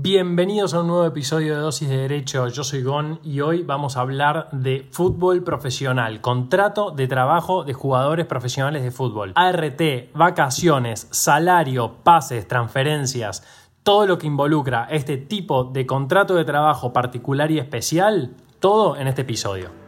Bienvenidos 0.00 0.74
a 0.74 0.82
un 0.82 0.86
nuevo 0.86 1.04
episodio 1.04 1.56
de 1.56 1.60
Dosis 1.60 1.88
de 1.88 1.96
Derecho. 1.96 2.46
Yo 2.46 2.62
soy 2.62 2.84
Gon 2.84 3.18
y 3.24 3.40
hoy 3.40 3.64
vamos 3.64 3.96
a 3.96 4.02
hablar 4.02 4.48
de 4.52 4.86
fútbol 4.92 5.42
profesional, 5.42 6.20
contrato 6.20 6.92
de 6.92 7.08
trabajo 7.08 7.64
de 7.64 7.72
jugadores 7.72 8.24
profesionales 8.26 8.84
de 8.84 8.92
fútbol, 8.92 9.32
ART, 9.34 9.82
vacaciones, 10.14 11.08
salario, 11.10 11.96
pases, 12.04 12.46
transferencias, 12.46 13.42
todo 13.82 14.06
lo 14.06 14.18
que 14.18 14.28
involucra 14.28 14.86
este 14.88 15.16
tipo 15.16 15.64
de 15.64 15.84
contrato 15.84 16.36
de 16.36 16.44
trabajo 16.44 16.92
particular 16.92 17.50
y 17.50 17.58
especial, 17.58 18.36
todo 18.60 18.96
en 18.96 19.08
este 19.08 19.22
episodio. 19.22 19.87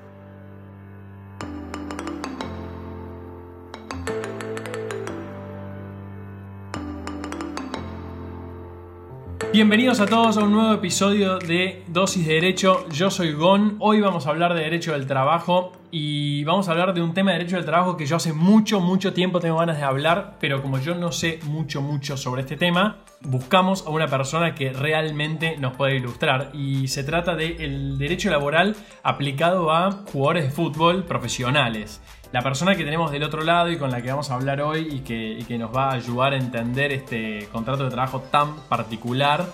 Bienvenidos 9.53 9.98
a 9.98 10.07
todos 10.07 10.37
a 10.37 10.45
un 10.45 10.53
nuevo 10.53 10.73
episodio 10.75 11.41
de 11.41 11.83
Dosis 11.88 12.24
de 12.24 12.34
Derecho. 12.34 12.88
Yo 12.91 13.11
soy 13.11 13.33
Gon. 13.33 13.79
Hoy 13.80 14.01
vamos 14.01 14.29
a 14.29 14.30
hablar 14.30 14.55
de 14.55 14.61
Derecho 14.61 14.93
del 14.93 15.09
Trabajo 15.09 15.73
y 15.91 16.45
vamos 16.45 16.69
a 16.69 16.70
hablar 16.70 16.95
de 16.95 17.02
un 17.02 17.15
tema 17.15 17.33
de 17.33 17.38
Derecho 17.38 17.57
del 17.57 17.65
Trabajo 17.65 17.97
que 17.97 18.07
yo 18.07 18.15
hace 18.15 18.33
mucho, 18.33 18.79
mucho 18.79 19.12
tiempo 19.12 19.41
tengo 19.41 19.57
ganas 19.57 19.79
de 19.79 19.83
hablar, 19.83 20.37
pero 20.38 20.62
como 20.62 20.79
yo 20.79 20.95
no 20.95 21.10
sé 21.10 21.41
mucho, 21.43 21.83
mucho 21.83 22.16
sobre 22.16 22.43
este 22.43 22.57
tema, 22.57 22.98
buscamos 23.23 23.84
a 23.88 23.91
una 23.91 24.07
persona 24.07 24.55
que 24.55 24.73
realmente 24.73 25.57
nos 25.57 25.77
pueda 25.77 25.95
ilustrar 25.95 26.51
y 26.55 26.87
se 26.87 27.02
trata 27.02 27.35
del 27.35 27.98
derecho 27.98 28.30
laboral 28.30 28.77
aplicado 29.02 29.73
a 29.73 29.91
jugadores 30.12 30.45
de 30.45 30.51
fútbol 30.51 31.02
profesionales. 31.02 32.01
La 32.33 32.43
persona 32.43 32.77
que 32.77 32.84
tenemos 32.84 33.11
del 33.11 33.25
otro 33.25 33.43
lado 33.43 33.70
y 33.70 33.77
con 33.77 33.91
la 33.91 34.02
que 34.02 34.11
vamos 34.11 34.30
a 34.30 34.34
hablar 34.34 34.61
hoy 34.61 34.87
y 34.88 35.01
que, 35.01 35.59
nos 35.59 35.75
va 35.75 35.91
a 35.91 35.95
ayudar 35.95 36.33
a 36.33 36.37
entender 36.37 36.93
este 36.93 37.48
contrato 37.51 37.83
de 37.83 37.91
trabajo 37.91 38.21
tan 38.30 38.57
particular 38.69 39.47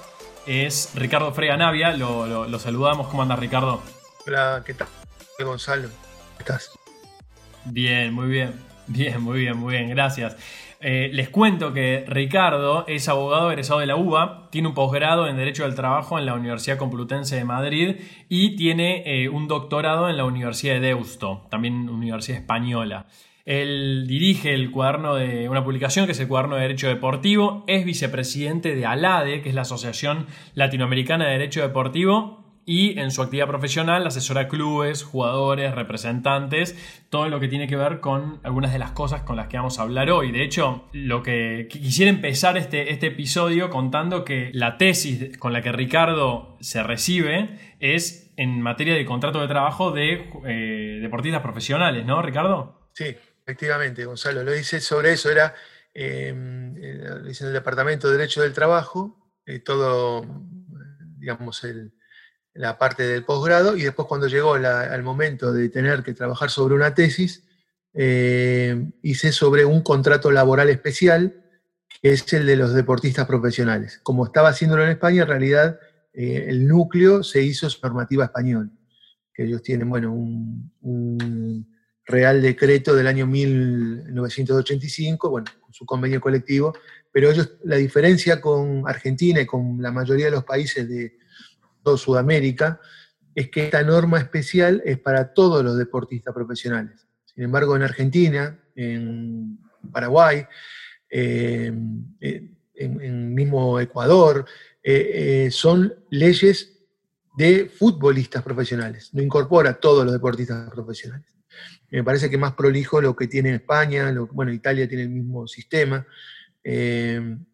es 0.47 0.91
Ricardo 0.95 1.33
Frega 1.33 1.57
Navia. 1.57 1.97
Lo, 1.97 2.59
saludamos. 2.59 3.09
¿Cómo 3.09 3.23
anda 3.23 3.35
Ricardo? 3.35 3.81
Hola, 4.27 4.63
¿qué 4.65 4.75
tal? 4.75 4.89
Gonzalo, 5.43 5.89
¿cómo 5.89 6.39
estás? 6.39 6.71
Bien, 7.65 8.13
muy 8.13 8.29
bien. 8.29 8.53
Bien, 8.89 9.23
muy 9.23 9.41
bien, 9.41 9.57
muy 9.57 9.73
bien. 9.73 9.89
Gracias. 9.89 10.37
Eh, 10.81 11.11
les 11.13 11.31
cuento 11.31 11.73
que 11.73 12.05
Ricardo 12.07 12.87
es 12.87 13.09
abogado 13.09 13.51
egresado 13.51 13.81
de 13.81 13.87
la 13.87 13.97
UBA, 13.97 14.49
tiene 14.51 14.69
un 14.69 14.75
posgrado 14.75 15.27
en 15.27 15.37
Derecho 15.37 15.63
del 15.63 15.75
Trabajo 15.75 16.19
en 16.19 16.27
la 16.27 16.35
Universidad 16.35 16.77
Complutense 16.77 17.37
de 17.37 17.45
Madrid 17.45 17.97
y 18.29 18.57
tiene 18.57 19.03
eh, 19.07 19.29
un 19.29 19.49
doctorado 19.49 20.11
en 20.11 20.17
la 20.17 20.25
Universidad 20.25 20.75
de 20.75 20.81
Deusto, 20.81 21.47
también 21.51 21.89
Universidad 21.89 22.41
Española. 22.41 23.07
Él 23.47 24.07
dirige 24.09 24.53
el 24.53 24.71
cuaderno 24.73 25.15
de 25.15 25.49
una 25.49 25.65
publicación 25.65 26.05
que 26.05 26.13
es 26.13 26.21
el 26.21 26.29
cuaderno 26.29 26.57
de 26.57 26.63
Derecho 26.63 26.89
Deportivo, 26.89 27.65
es 27.69 27.85
vicepresidente 27.85 28.75
de 28.75 28.85
ALADE, 28.85 29.41
que 29.41 29.49
es 29.49 29.55
la 29.55 29.63
Asociación 29.63 30.27
Latinoamericana 30.55 31.27
de 31.27 31.33
Derecho 31.33 31.63
Deportivo, 31.63 32.46
y 32.69 32.99
en 32.99 33.13
su 33.13 33.23
actividad 33.23 33.47
profesional 33.47 34.05
asesora 34.05 34.49
clubes, 34.49 35.05
jugadores, 35.05 35.73
representantes, 35.73 36.77
todo 37.11 37.29
lo 37.29 37.39
que 37.39 37.47
tiene 37.47 37.69
que 37.69 37.77
ver 37.77 38.01
con 38.01 38.41
algunas 38.43 38.73
de 38.73 38.81
las 38.81 38.91
cosas 38.91 39.23
con 39.23 39.37
las 39.37 39.47
que 39.47 39.57
vamos 39.57 39.79
a 39.79 39.83
hablar 39.83 40.11
hoy. 40.11 40.33
De 40.33 40.43
hecho, 40.43 40.89
lo 40.93 41.23
que 41.23 41.69
quisiera 41.71 42.11
empezar 42.11 42.57
este, 42.59 42.93
este 42.93 43.07
episodio 43.07 43.71
contando 43.71 44.25
que 44.25 44.51
la 44.53 44.79
tesis 44.79 45.39
con 45.39 45.53
la 45.53 45.63
que 45.63 45.71
Ricardo 45.71 46.59
se 46.61 46.83
recibe 46.83 47.77
es 47.79 48.33
en 48.37 48.61
materia 48.61 48.95
de 48.95 49.07
contrato 49.07 49.41
de 49.41 49.47
trabajo 49.47 49.93
de 49.93 50.29
eh, 50.45 50.99
deportistas 51.01 51.43
profesionales, 51.43 52.05
¿no, 52.05 52.21
Ricardo? 52.21 52.91
Sí, 52.93 53.17
efectivamente, 53.45 54.05
Gonzalo. 54.05 54.43
Lo 54.43 54.57
hice 54.57 54.81
sobre 54.81 55.13
eso, 55.13 55.31
era 55.31 55.55
em, 55.95 56.77
eh, 56.79 57.23
en 57.41 57.47
el 57.47 57.53
Departamento 57.53 58.09
de 58.09 58.17
Derecho 58.17 58.43
del 58.43 58.53
Trabajo, 58.53 59.31
eh, 59.47 59.61
todo, 59.61 60.27
digamos, 61.17 61.63
el 61.63 61.93
la 62.57 62.79
parte 62.79 63.07
del 63.07 63.25
posgrado 63.25 63.77
y 63.77 63.83
después 63.83 64.09
cuando 64.09 64.29
llegó 64.29 64.57
el 64.57 65.03
momento 65.03 65.53
de 65.53 65.69
tener 65.69 66.03
que 66.03 66.15
trabajar 66.15 66.51
sobre 66.51 66.75
una 66.75 66.95
tesis, 66.95 67.45
eh, 67.95 68.91
hice 69.03 69.33
sobre 69.33 69.65
un 69.65 69.83
contrato 69.83 70.31
laboral 70.31 70.69
especial, 70.69 71.43
que 72.03 72.13
es 72.13 72.31
el 72.33 72.47
de 72.47 72.57
los 72.57 72.75
deportistas 72.75 73.27
profesionales. 73.27 74.01
Como 74.03 74.27
estaba 74.27 74.51
haciéndolo 74.51 74.85
en 74.85 74.91
España, 74.91 75.23
en 75.23 75.29
realidad 75.29 75.79
eh, 76.13 76.47
el 76.49 76.67
núcleo 76.67 77.23
se 77.23 77.43
hizo 77.43 77.71
su 77.71 77.81
normativa 77.83 78.27
española, 78.27 78.71
que 79.33 79.45
ellos 79.45 79.63
tienen, 79.63 79.89
bueno, 79.89 80.13
un, 80.13 81.75
real 82.09 82.41
decreto 82.41 82.95
del 82.95 83.09
año 83.09 83.27
1985, 83.27 85.29
bueno, 85.29 85.47
su 85.73 85.85
convenio 85.85 86.21
colectivo, 86.21 86.73
pero 87.11 87.31
ellos, 87.31 87.55
la 87.65 87.75
diferencia 87.77 88.41
con 88.41 88.85
Argentina 88.87 89.41
y 89.41 89.47
con 89.47 89.83
la 89.83 89.91
mayoría 89.91 90.27
de 90.27 90.31
los 90.31 90.45
países 90.45 90.89
de, 90.89 91.19
Sudamérica, 91.97 92.81
es 93.37 93.51
que 93.51 93.67
esta 93.67 93.83
norma 93.83 94.19
especial 94.19 94.83
es 94.85 94.99
para 94.99 95.35
todos 95.35 95.63
los 95.63 95.77
deportistas 95.77 96.35
profesionales. 96.35 97.07
Sin 97.27 97.45
embargo, 97.45 97.77
en 97.77 97.83
Argentina, 97.83 98.59
en 98.75 99.59
Paraguay, 99.93 100.47
eh, 101.11 101.71
en, 102.79 103.35
mismo 103.35 103.79
Ecuador, 103.79 104.47
eh, 104.83 105.45
eh, 105.45 105.51
son 105.51 105.95
leyes 106.11 106.79
de 107.37 107.69
futbolistas 107.69 108.43
profesionales, 108.43 109.11
no 109.13 109.23
incorpora 109.23 109.71
a 109.71 109.75
todos 109.81 110.05
los 110.05 110.15
deportistas 110.15 110.71
profesionales. 110.71 111.27
Me 111.91 112.03
parece 112.03 112.31
que 112.31 112.39
más 112.39 112.55
prolijo 112.55 113.03
lo 113.03 113.15
que 113.15 113.29
tiene 113.29 113.55
España, 113.55 114.13
bueno, 114.33 114.51
Italia 114.51 114.89
tiene 114.89 115.05
el 115.05 115.11
mismo 115.11 115.47
sistema, 115.47 116.07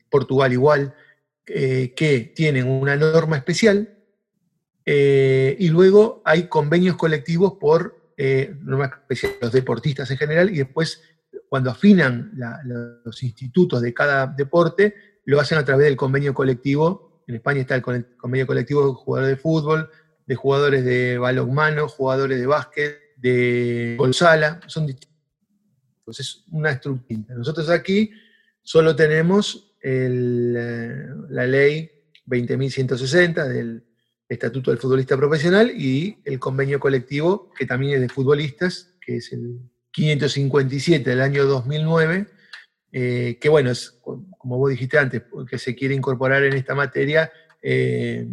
Portugal 0.09 0.53
igual, 0.53 0.94
que 1.44 2.32
tienen 2.34 2.69
una 2.69 2.97
norma 2.97 3.37
especial 3.37 4.02
eh, 4.84 5.56
y 5.59 5.69
luego 5.69 6.22
hay 6.25 6.48
convenios 6.48 6.97
colectivos 6.97 7.54
por 7.60 8.12
eh, 8.16 8.54
los 8.65 9.53
deportistas 9.53 10.10
en 10.10 10.16
general, 10.16 10.50
y 10.50 10.59
después 10.59 11.03
cuando 11.48 11.70
afinan 11.70 12.32
los 12.65 13.22
institutos 13.22 13.82
de 13.82 13.93
cada 13.93 14.26
deporte, 14.26 14.94
lo 15.25 15.38
hacen 15.38 15.59
a 15.59 15.65
través 15.65 15.84
del 15.87 15.97
convenio 15.97 16.34
colectivo. 16.34 17.22
En 17.26 17.34
España 17.34 17.60
está 17.60 17.75
el 17.75 17.82
convenio 17.82 18.47
colectivo 18.47 18.87
de 18.87 18.94
jugadores 18.94 19.37
de 19.37 19.41
fútbol, 19.41 19.91
de 20.26 20.34
jugadores 20.34 20.84
de 20.84 21.19
balonmano, 21.19 21.88
jugadores 21.88 22.41
de 22.41 22.47
básquet, 22.47 22.99
de 23.16 23.97
golsala, 23.99 24.60
son 24.66 24.87
distintos. 24.87 25.19
Pues 26.04 26.20
es 26.20 26.44
una 26.50 26.70
estructura. 26.70 27.34
Nosotros 27.34 27.69
aquí 27.69 28.10
solo 28.62 28.97
tenemos 28.97 29.75
eh, 29.82 30.09
la 31.28 31.47
ley 31.47 31.91
20.160 32.26 33.47
del 33.47 33.84
Estatuto 34.32 34.70
del 34.70 34.81
Futbolista 34.81 35.16
Profesional 35.16 35.70
y 35.70 36.19
el 36.25 36.38
convenio 36.38 36.81
colectivo, 36.81 37.50
que 37.56 37.66
también 37.66 37.94
es 37.94 38.00
de 38.00 38.09
futbolistas, 38.09 38.94
que 39.00 39.16
es 39.16 39.32
el 39.32 39.60
557 39.91 41.09
del 41.09 41.20
año 41.20 41.44
2009, 41.44 42.26
eh, 42.93 43.38
que 43.41 43.48
bueno, 43.48 43.72
como 44.38 44.59
vos 44.59 44.70
dijiste 44.70 44.98
antes, 44.98 45.22
que 45.48 45.59
se 45.59 45.75
quiere 45.75 45.94
incorporar 45.94 46.43
en 46.44 46.54
esta 46.54 46.75
materia, 46.75 47.31
eh, 47.62 48.26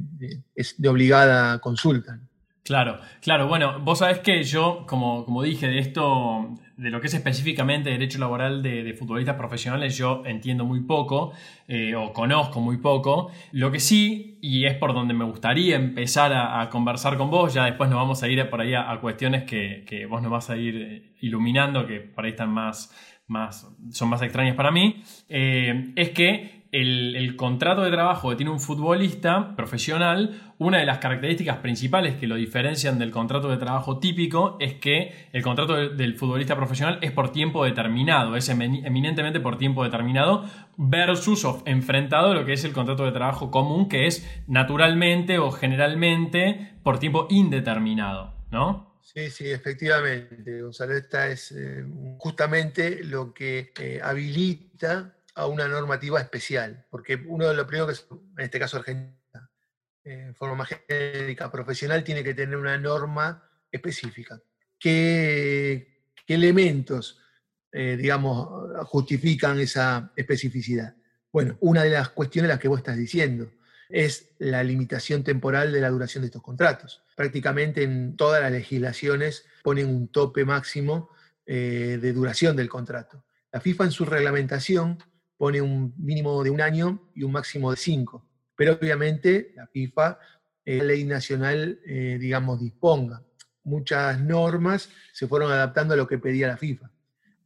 es 0.55 0.75
de 0.81 0.89
obligada 0.89 1.59
consulta. 1.59 2.19
Claro, 2.63 2.99
claro. 3.21 3.47
Bueno, 3.47 3.79
vos 3.79 3.99
sabés 3.99 4.19
que 4.19 4.43
yo, 4.43 4.85
como, 4.87 5.25
como 5.25 5.43
dije, 5.43 5.67
de 5.67 5.79
esto, 5.79 6.55
de 6.79 6.90
lo 6.91 7.01
que 7.01 7.07
es 7.07 7.13
específicamente 7.13 7.90
derecho 7.90 8.19
laboral 8.19 8.63
de, 8.63 8.94
futbolistas 8.94 9.35
profesionales, 9.35 9.97
yo 9.97 10.23
entiendo 10.25 10.63
muy 10.63 10.79
poco 10.81 11.34
eh, 11.67 11.94
o 11.94 12.13
conozco 12.13 12.62
muy 12.62 12.78
poco. 12.78 13.31
Lo 13.51 13.69
que 13.69 13.81
sí, 13.81 14.40
y 14.41 14.66
es 14.66 14.75
por 14.75 14.94
donde 14.94 15.13
me 15.13 15.25
gustaría 15.25 15.75
empezar 15.75 16.31
a, 16.34 16.69
conversar 16.69 17.17
con 17.17 17.29
vos, 17.29 17.53
ya 17.53 17.66
después 17.66 17.90
nos 17.90 18.00
vamos 18.00 18.23
a 18.23 18.29
ir 18.29 18.50
por 18.50 18.62
ahí 18.62 18.73
a, 18.73 18.97
cuestiones 19.01 19.44
que, 19.44 20.07
vos 20.09 20.22
nos 20.22 20.31
vas 20.31 20.50
a 20.50 20.56
ir 20.56 20.75
eh, 20.78 21.13
iluminando, 21.19 21.85
que 21.85 22.00
por 22.00 22.23
ahí 22.23 22.31
están 22.31 22.50
más, 22.50 22.96
más, 23.28 23.69
son 23.91 24.07
más 24.07 24.22
extrañas 24.22 24.56
para 24.56 24.72
mí, 24.72 25.03
eh, 25.28 25.91
es 25.97 26.11
que 26.11 26.59
el, 26.72 27.35
contrato 27.35 27.81
de 27.81 27.91
trabajo 27.91 28.30
que 28.30 28.35
tiene 28.35 28.52
un 28.52 28.59
futbolista 28.59 29.56
profesional, 29.56 30.53
una 30.58 30.79
de 30.79 30.85
las 30.85 30.99
características 30.99 31.58
principales 31.58 32.16
que 32.16 32.28
lo 32.28 32.35
diferencian 32.35 32.99
del 32.99 33.11
contrato 33.11 33.49
de 33.49 33.58
trabajo 33.58 33.99
típico 33.99 34.58
es 34.59 34.76
que 34.76 35.29
el 35.34 35.41
contrato 35.41 35.76
del 35.76 36.16
futbolista 36.16 36.55
profesional 36.55 36.99
es 37.02 37.11
por 37.11 37.32
tiempo 37.32 37.66
determinado, 37.66 38.35
es 38.35 38.49
eminentemente 38.49 39.40
por 39.40 39.58
tiempo 39.58 39.84
determinado 39.84 40.46
versus 40.78 41.43
o 41.46 41.64
enfrentado 41.66 42.32
a 42.32 42.35
lo 42.35 42.46
que 42.46 42.53
es 42.53 42.64
el 42.66 42.73
contrato 42.73 43.05
de 43.05 43.11
trabajo 43.11 43.49
común 43.49 43.90
que 43.90 44.05
es 44.05 44.28
naturalmente 44.47 45.40
o 45.40 45.52
generalmente 45.52 46.73
por 46.84 46.99
tiempo 46.99 47.28
indeterminado, 47.29 48.34
¿no? 48.52 48.90
Sí, 49.02 49.32
sí, 49.32 49.49
efectivamente, 49.49 50.61
Gonzalo, 50.61 50.93
esta 50.93 51.29
es 51.29 51.52
eh, 51.52 51.84
justamente 52.20 53.03
lo 53.03 53.34
que 53.34 53.73
eh, 53.79 53.99
habilita 54.03 55.16
a 55.40 55.47
una 55.47 55.68
normativa 55.70 56.20
especial, 56.20 56.86
porque 56.90 57.16
uno 57.16 57.47
de 57.47 57.53
los 57.56 57.66
primeros 57.66 58.02
que, 58.02 58.14
en 58.14 58.44
este 58.44 58.59
caso 58.59 58.78
Argentina, 58.78 59.50
en 60.03 60.36
forma 60.36 60.56
más 60.56 60.70
genérica, 60.70 61.50
profesional, 61.50 62.03
tiene 62.03 62.24
que 62.24 62.34
tener 62.34 62.58
una 62.58 62.78
norma 62.78 63.50
específica. 63.72 64.41
¿Qué, 64.78 66.03
elementos, 66.28 67.22
eh, 67.72 67.96
digamos, 67.97 68.50
justifican 68.88 69.59
esa 69.59 70.12
especificidad? 70.16 70.96
Bueno, 71.32 71.58
una 71.62 71.84
de 71.84 71.91
las 71.91 72.09
cuestiones 72.09 72.50
las 72.50 72.59
que 72.59 72.68
vos 72.68 72.80
estás 72.80 72.97
diciendo, 72.97 73.50
es 73.88 74.32
la 74.40 74.62
limitación 74.62 75.24
temporal 75.24 75.72
de 75.72 75.80
la 75.80 75.90
duración 75.90 76.22
de 76.22 76.28
estos 76.28 76.44
contratos. 76.44 77.02
Prácticamente 77.16 77.84
en 77.84 78.18
todas 78.18 78.41
las 78.41 78.52
legislaciones 78.52 79.46
ponen 79.64 79.88
un 79.88 80.09
tope 80.09 80.44
máximo 80.44 81.09
eh, 81.46 81.97
de 82.00 82.14
duración 82.14 82.56
del 82.58 82.70
contrato. 82.70 83.24
La 83.52 83.62
FIFA 83.62 83.86
en 83.86 83.91
su 83.91 84.06
reglamentación 84.06 85.00
pone 85.40 85.59
un 85.59 85.96
mínimo 85.97 86.44
de 86.44 86.52
un 86.52 86.62
año 86.62 87.09
y 87.16 87.24
un 87.24 87.32
máximo 87.32 87.72
de 87.72 87.78
cinco, 87.78 88.30
pero 88.56 88.74
obviamente 88.74 89.53
la 89.56 89.66
FIFA, 89.66 90.20
eh, 90.64 90.78
la 90.78 90.84
ley 90.84 91.03
nacional, 91.06 91.80
eh, 91.84 92.18
digamos, 92.20 92.59
disponga. 92.59 93.24
Muchas 93.64 94.20
normas 94.20 94.90
se 95.14 95.28
fueron 95.28 95.52
adaptando 95.52 95.96
a 95.96 95.97
lo 95.97 96.08
que 96.08 96.20
pedía 96.20 96.47
la 96.47 96.58
FIFA. 96.58 96.91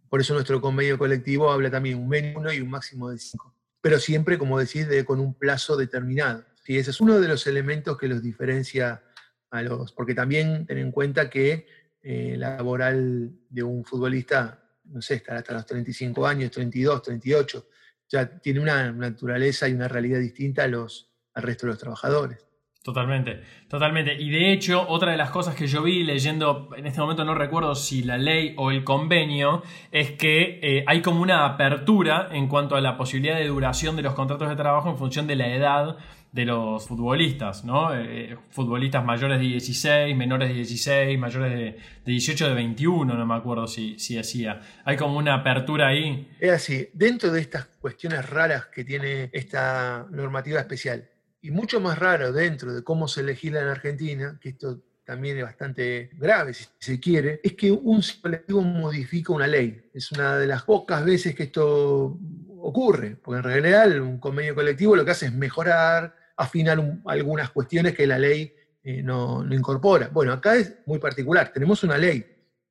Por 0.10 0.20
eso 0.20 0.34
nuestro 0.34 0.60
convenio 0.60 0.98
colectivo 0.98 1.50
habla 1.50 1.72
también 1.72 1.98
un 2.00 2.10
mínimo 2.10 2.52
y 2.52 2.60
un 2.60 2.70
máximo 2.70 3.10
de 3.10 3.18
cinco 3.18 3.54
pero 3.84 4.00
siempre, 4.00 4.38
como 4.38 4.58
decís, 4.58 4.88
con 5.06 5.20
un 5.20 5.34
plazo 5.34 5.76
determinado. 5.76 6.46
Y 6.66 6.78
ese 6.78 6.92
es 6.92 7.02
uno 7.02 7.20
de 7.20 7.28
los 7.28 7.46
elementos 7.48 7.98
que 7.98 8.08
los 8.08 8.24
diferencia 8.24 9.04
a 9.52 9.62
los, 9.62 9.92
porque 9.92 10.16
también 10.16 10.66
ten 10.66 10.78
en 10.78 10.94
cuenta 10.94 11.30
que 11.30 11.68
eh, 12.02 12.36
la 12.38 12.52
laboral 12.52 13.34
de 13.50 13.62
un 13.62 13.84
futbolista, 13.84 14.63
no 14.94 15.02
sé, 15.02 15.16
estará 15.16 15.40
hasta 15.40 15.54
los 15.54 15.66
35 15.66 16.26
años, 16.26 16.52
32, 16.52 17.02
38, 17.02 17.68
ya 18.10 18.40
tiene 18.40 18.60
una 18.60 18.92
naturaleza 18.92 19.68
y 19.68 19.74
una 19.74 19.88
realidad 19.88 20.20
distinta 20.20 20.64
a 20.64 20.68
los, 20.68 21.12
al 21.34 21.44
resto 21.44 21.66
de 21.66 21.74
los 21.74 21.80
trabajadores. 21.80 22.46
Totalmente, 22.84 23.42
totalmente. 23.70 24.14
Y 24.14 24.30
de 24.30 24.52
hecho, 24.52 24.86
otra 24.90 25.12
de 25.12 25.18
las 25.18 25.30
cosas 25.30 25.56
que 25.56 25.68
yo 25.68 25.82
vi 25.84 26.04
leyendo, 26.04 26.70
en 26.76 26.86
este 26.86 27.00
momento 27.00 27.24
no 27.24 27.34
recuerdo 27.34 27.76
si 27.76 28.04
la 28.04 28.18
ley 28.18 28.54
o 28.58 28.72
el 28.72 28.84
convenio, 28.84 29.64
es 29.90 30.12
que 30.12 30.60
eh, 30.62 30.84
hay 30.86 31.02
como 31.02 31.22
una 31.22 31.46
apertura 31.46 32.28
en 32.34 32.50
cuanto 32.50 32.76
a 32.76 32.82
la 32.82 32.98
posibilidad 32.98 33.38
de 33.38 33.48
duración 33.48 33.96
de 33.96 34.02
los 34.02 34.16
contratos 34.16 34.50
de 34.50 34.58
trabajo 34.58 34.90
en 34.90 34.98
función 34.98 35.28
de 35.28 35.38
la 35.38 35.56
edad 35.56 35.98
de 36.34 36.46
los 36.46 36.88
futbolistas, 36.88 37.64
¿no? 37.64 37.96
Eh, 37.96 38.36
futbolistas 38.50 39.06
mayores 39.06 39.40
de 39.40 39.46
16, 39.46 40.18
menores 40.18 40.50
de 40.50 40.56
16, 40.56 41.20
mayores 41.20 41.54
de, 41.54 41.78
18, 42.06 42.50
de 42.50 42.54
21, 42.56 43.14
no 43.14 43.26
me 43.26 43.36
acuerdo 43.36 43.68
si, 43.68 44.00
si 44.00 44.18
hacía. 44.18 44.60
Hay 44.84 44.98
como 44.98 45.18
una 45.18 45.36
apertura 45.36 45.90
ahí. 45.90 46.28
Es 46.40 46.52
así, 46.52 46.90
dentro 46.92 47.32
de 47.32 47.40
estas 47.40 47.68
cuestiones 47.80 48.28
raras 48.28 48.66
que 48.66 48.84
tiene 48.84 49.30
esta 49.32 50.08
normativa 50.10 50.60
especial, 50.60 51.08
y 51.40 51.52
mucho 51.52 51.80
más 51.80 52.00
raro 52.00 52.32
dentro 52.32 52.74
de 52.74 52.84
cómo 52.84 53.08
se 53.08 53.22
legisla 53.22 53.62
en 53.62 53.68
Argentina, 53.68 54.40
que 54.42 54.50
esto 54.50 54.82
también 55.06 55.38
es 55.38 55.44
bastante 55.44 56.10
grave 56.14 56.56
si 56.56 56.66
se 56.80 57.00
quiere, 57.00 57.42
es 57.44 57.54
que 57.54 57.72
un 57.72 58.02
colectivo 58.22 58.62
modifica 58.62 59.34
una 59.34 59.46
ley. 59.46 59.92
Es 59.94 60.12
una 60.12 60.38
de 60.38 60.48
las 60.48 60.64
pocas 60.64 61.06
veces 61.06 61.36
que 61.36 61.44
esto 61.44 62.18
ocurre, 62.60 63.18
porque 63.22 63.38
en 63.38 63.44
realidad 63.44 64.02
un 64.02 64.18
convenio 64.18 64.56
colectivo 64.56 64.96
lo 64.96 65.06
que 65.06 65.12
hace 65.12 65.28
es 65.28 65.34
mejorar, 65.34 66.23
afinar 66.38 67.02
algunas 67.06 67.52
cuestiones 67.52 67.94
que 67.94 68.08
la 68.08 68.18
ley 68.18 68.54
eh, 68.84 69.02
no, 69.02 69.46
incorpora. 69.54 70.10
Bueno, 70.10 70.34
acá 70.34 70.56
es 70.56 70.76
muy 70.86 71.00
particular. 71.00 71.52
Tenemos 71.54 71.84
una 71.84 71.98
ley 71.98 72.26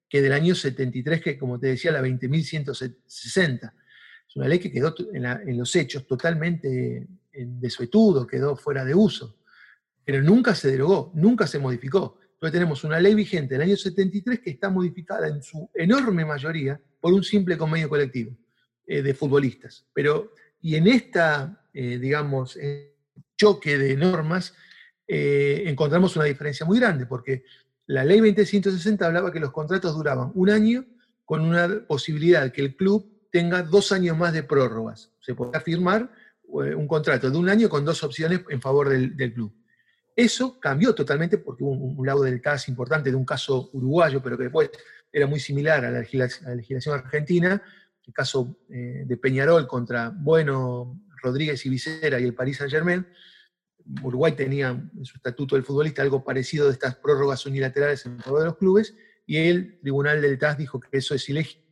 que 0.09 0.21
del 0.21 0.33
año 0.33 0.55
73, 0.55 1.23
que 1.23 1.39
como 1.39 1.59
te 1.59 1.69
decía, 1.69 1.91
la 1.91 2.03
20.160. 2.03 3.73
Es 4.29 4.37
una 4.37 4.49
ley 4.49 4.59
que 4.59 4.71
quedó 4.71 4.95
en 5.13 5.59
los 5.59 5.75
hechos 5.75 6.07
totalmente 6.07 7.07
en 7.33 7.61
desuetudo, 7.61 8.27
quedó 8.27 8.57
fuera 8.57 8.85
de 8.85 8.95
uso, 8.95 9.39
pero 10.05 10.23
nunca 10.23 10.55
se 10.55 10.71
derogó, 10.71 11.13
nunca 11.15 11.47
se 11.47 11.59
modificó. 11.59 12.19
Entonces 12.35 12.53
tenemos 12.53 12.85
una 12.85 13.01
ley 13.01 13.15
vigente 13.15 13.55
del 13.55 13.63
año 13.63 13.77
73 13.77 14.41
que 14.41 14.51
está 14.51 14.69
modificada 14.69 15.29
en 15.29 15.43
su 15.43 15.71
enorme 15.75 16.25
mayoría 16.25 16.79
por 17.01 17.13
un 17.15 17.23
simple 17.23 17.57
convenio 17.57 17.89
colectivo 17.89 18.37
eh, 18.87 19.01
de 19.01 19.15
futbolistas. 19.15 19.87
Pero, 19.95 20.33
y 20.61 20.75
en 20.75 20.89
esta, 20.89 21.69
eh, 21.73 21.99
digamos, 21.99 22.59
choque 23.43 23.77
de 23.77 23.97
normas, 23.97 24.55
eh, 25.09 25.65
encontramos 25.67 26.15
una 26.15 26.27
diferencia 26.27 26.65
muy 26.65 26.79
grande, 26.79 27.07
porque 27.07 27.43
la 27.87 28.05
ley 28.05 28.21
2160 28.21 29.05
hablaba 29.05 29.33
que 29.33 29.41
los 29.41 29.51
contratos 29.51 29.97
duraban 29.97 30.31
un 30.37 30.49
año 30.49 30.85
con 31.25 31.41
una 31.41 31.85
posibilidad 31.89 32.53
que 32.53 32.61
el 32.61 32.77
club 32.77 33.29
tenga 33.33 33.65
dos 33.65 33.91
años 33.91 34.17
más 34.17 34.33
de 34.33 34.45
prórrogas. 34.45 35.11
Se 35.21 35.35
podía 35.35 35.61
firmar 35.61 36.09
eh, 36.63 36.73
un 36.73 36.87
contrato 36.87 37.33
de 37.33 37.37
un 37.37 37.49
año 37.49 37.69
con 37.69 37.85
dos 37.85 38.05
opciones 38.05 38.43
en 38.49 38.61
favor 38.61 38.91
del, 38.91 39.35
club. 39.35 39.53
Eso 40.15 40.61
cambió 40.61 40.95
totalmente 40.95 41.39
porque 41.39 41.65
hubo 41.65 41.73
un, 41.73 42.07
lado 42.07 42.23
del 42.23 42.41
caso 42.41 42.71
importante 42.71 43.11
de 43.11 43.17
un 43.17 43.25
caso 43.25 43.71
uruguayo, 43.73 44.23
pero 44.23 44.37
que 44.37 44.45
después 44.45 44.71
era 45.13 45.27
muy 45.27 45.41
similar 45.41 45.85
a 45.85 45.91
la 45.91 45.99
legislación, 45.99 46.95
argentina, 46.95 47.61
el 48.07 48.15
caso 48.15 48.57
eh, 48.71 49.03
de 49.05 49.17
Peñarol 49.17 49.67
contra 49.67 50.11
Bueno, 50.15 51.03
Rodríguez 51.21 51.67
y 51.67 51.71
Vicera 51.71 52.21
y 52.21 52.25
el 52.25 52.35
Paris 52.35 52.59
Saint 52.59 52.71
Germain. 52.71 53.05
Uruguay 54.03 54.33
tenía 54.33 54.69
en 54.69 55.05
su 55.05 55.17
estatuto 55.17 55.57
del 55.57 55.65
futbolista 55.65 56.03
algo 56.03 56.25
parecido 56.25 56.67
de 56.67 56.73
estas 56.73 56.97
prórrogas 56.97 57.45
unilaterales 57.47 58.07
en 58.07 58.19
favor 58.21 58.41
de 58.41 58.47
los 58.47 58.57
clubes, 58.57 58.95
y 59.27 59.37
el 59.37 59.79
Tribunal 59.81 60.21
del 60.21 60.39
TAS 60.39 60.59
dijo 60.59 60.81
que 60.81 60.89
eso 60.93 61.15
es 61.15 61.29
ilegítimo. 61.29 61.63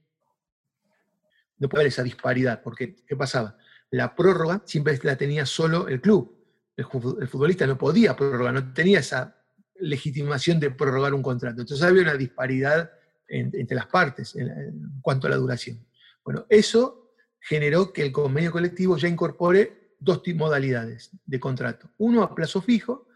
No 1.58 1.68
puede 1.68 1.82
haber 1.82 1.92
esa 1.92 2.02
disparidad, 2.02 2.62
porque 2.62 2.96
¿qué 3.06 3.16
pasaba? 3.16 3.58
la 3.90 4.14
prórroga 4.14 4.62
siempre 4.64 4.98
la 5.02 5.16
tenía 5.16 5.44
solo 5.44 5.88
el 5.88 6.00
club. 6.00 6.36
El, 6.76 6.86
futbolista 6.86 7.66
no 7.66 7.76
podía 7.76 8.16
prorrogar, 8.16 8.54
no 8.54 8.72
tenía 8.72 9.00
esa 9.00 9.36
legitimación 9.80 10.60
de 10.60 10.70
prorrogar 10.70 11.12
un 11.12 11.22
contrato. 11.22 11.60
Entonces 11.60 11.84
había 11.84 12.02
una 12.02 12.14
disparidad 12.14 12.90
entre 13.28 13.76
las 13.76 13.86
partes 13.86 14.34
en, 14.36 15.00
cuanto 15.02 15.26
a 15.26 15.30
la 15.30 15.36
duración. 15.36 15.84
Bueno, 16.24 16.46
eso 16.48 17.14
generó 17.40 17.92
que 17.92 18.02
el 18.02 18.12
convenio 18.12 18.50
colectivo 18.52 18.96
ya 18.96 19.08
incorpore 19.08 19.79
dos 20.00 20.22
modalidades 20.34 21.10
de 21.24 21.38
contrato. 21.38 21.90
Uno 21.98 22.22
a 22.22 22.34
plazo 22.34 22.60
fijo, 22.60 23.06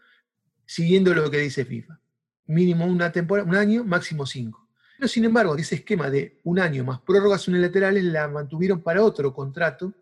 siguiendo 0.65 1.13
lo 1.13 1.29
que 1.29 1.39
dice 1.39 1.65
FIFA. 1.65 1.99
Mínimo 2.47 2.85
una 2.85 3.11
temporada, 3.11 3.49
un 3.49 3.55
año, 3.55 3.83
máximo 3.83 4.25
cinco. 4.25 4.69
Pero 4.97 5.07
sin 5.07 5.25
embargo, 5.25 5.57
ese 5.57 5.75
esquema 5.75 6.09
de 6.09 6.39
un 6.43 6.59
año 6.59 6.85
más 6.85 7.01
prórrogas 7.01 7.47
unilaterales 7.47 8.03
la 8.03 8.27
mantuvieron 8.27 8.81
para 8.81 9.03
otro 9.03 9.33
contrato 9.33 9.93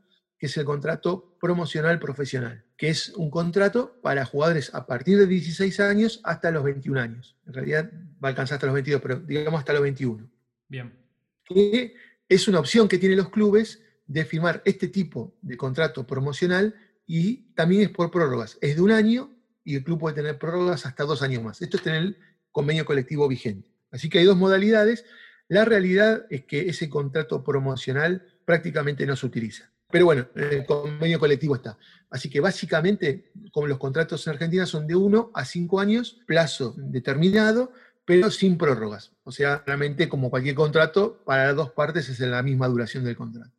que 0.43 0.47
es 0.47 0.57
el 0.57 0.65
contrato 0.65 1.37
promocional 1.39 1.99
profesional, 1.99 2.65
que 2.75 2.89
es 2.89 3.13
un 3.15 3.31
contrato 3.31 3.97
para 4.01 4.25
jugadores 4.25 4.75
a 4.75 4.85
partir 4.85 5.17
de 5.17 5.25
16 5.25 5.79
años 5.79 6.19
hasta 6.25 6.51
los 6.51 6.65
21 6.65 6.99
años. 6.99 7.37
En 7.47 7.53
realidad 7.53 7.89
va 8.21 8.27
a 8.27 8.31
alcanzar 8.31 8.57
hasta 8.57 8.65
los 8.67 8.73
22, 8.73 9.01
pero 9.01 9.19
digamos 9.21 9.59
hasta 9.59 9.71
los 9.71 9.83
21. 9.83 10.29
Bien. 10.67 10.93
Que 11.45 11.95
es 12.27 12.49
una 12.49 12.59
opción 12.59 12.89
que 12.89 12.97
tienen 12.97 13.19
los 13.19 13.29
clubes 13.29 13.82
de 14.07 14.25
firmar 14.25 14.61
este 14.65 14.87
tipo 14.87 15.35
de 15.41 15.57
contrato 15.57 16.05
promocional 16.05 16.75
y 17.05 17.53
también 17.53 17.81
es 17.81 17.89
por 17.89 18.11
prórrogas. 18.11 18.57
Es 18.61 18.75
de 18.75 18.81
un 18.81 18.91
año 18.91 19.31
y 19.63 19.75
el 19.75 19.83
club 19.83 19.99
puede 19.99 20.15
tener 20.15 20.37
prórrogas 20.37 20.85
hasta 20.85 21.03
dos 21.03 21.21
años 21.21 21.43
más. 21.43 21.61
Esto 21.61 21.77
es 21.77 21.83
tener 21.83 22.01
el 22.01 22.17
convenio 22.51 22.85
colectivo 22.85 23.27
vigente. 23.27 23.69
Así 23.91 24.09
que 24.09 24.19
hay 24.19 24.25
dos 24.25 24.37
modalidades. 24.37 25.05
La 25.47 25.65
realidad 25.65 26.25
es 26.29 26.45
que 26.45 26.69
ese 26.69 26.89
contrato 26.89 27.43
promocional 27.43 28.25
prácticamente 28.45 29.05
no 29.05 29.15
se 29.15 29.25
utiliza. 29.25 29.71
Pero 29.89 30.05
bueno, 30.05 30.27
el 30.35 30.65
convenio 30.65 31.19
colectivo 31.19 31.55
está. 31.55 31.77
Así 32.09 32.29
que 32.29 32.39
básicamente, 32.39 33.31
como 33.51 33.67
los 33.67 33.77
contratos 33.77 34.25
en 34.25 34.33
Argentina 34.33 34.65
son 34.65 34.87
de 34.87 34.95
uno 34.95 35.31
a 35.35 35.45
cinco 35.45 35.79
años, 35.79 36.19
plazo 36.25 36.73
determinado, 36.77 37.71
pero 38.05 38.31
sin 38.31 38.57
prórrogas. 38.57 39.11
O 39.23 39.31
sea, 39.31 39.63
realmente 39.65 40.09
como 40.09 40.29
cualquier 40.29 40.55
contrato, 40.55 41.21
para 41.25 41.47
las 41.47 41.55
dos 41.55 41.71
partes 41.71 42.09
es 42.09 42.19
la 42.19 42.41
misma 42.41 42.67
duración 42.67 43.03
del 43.03 43.15
contrato. 43.15 43.51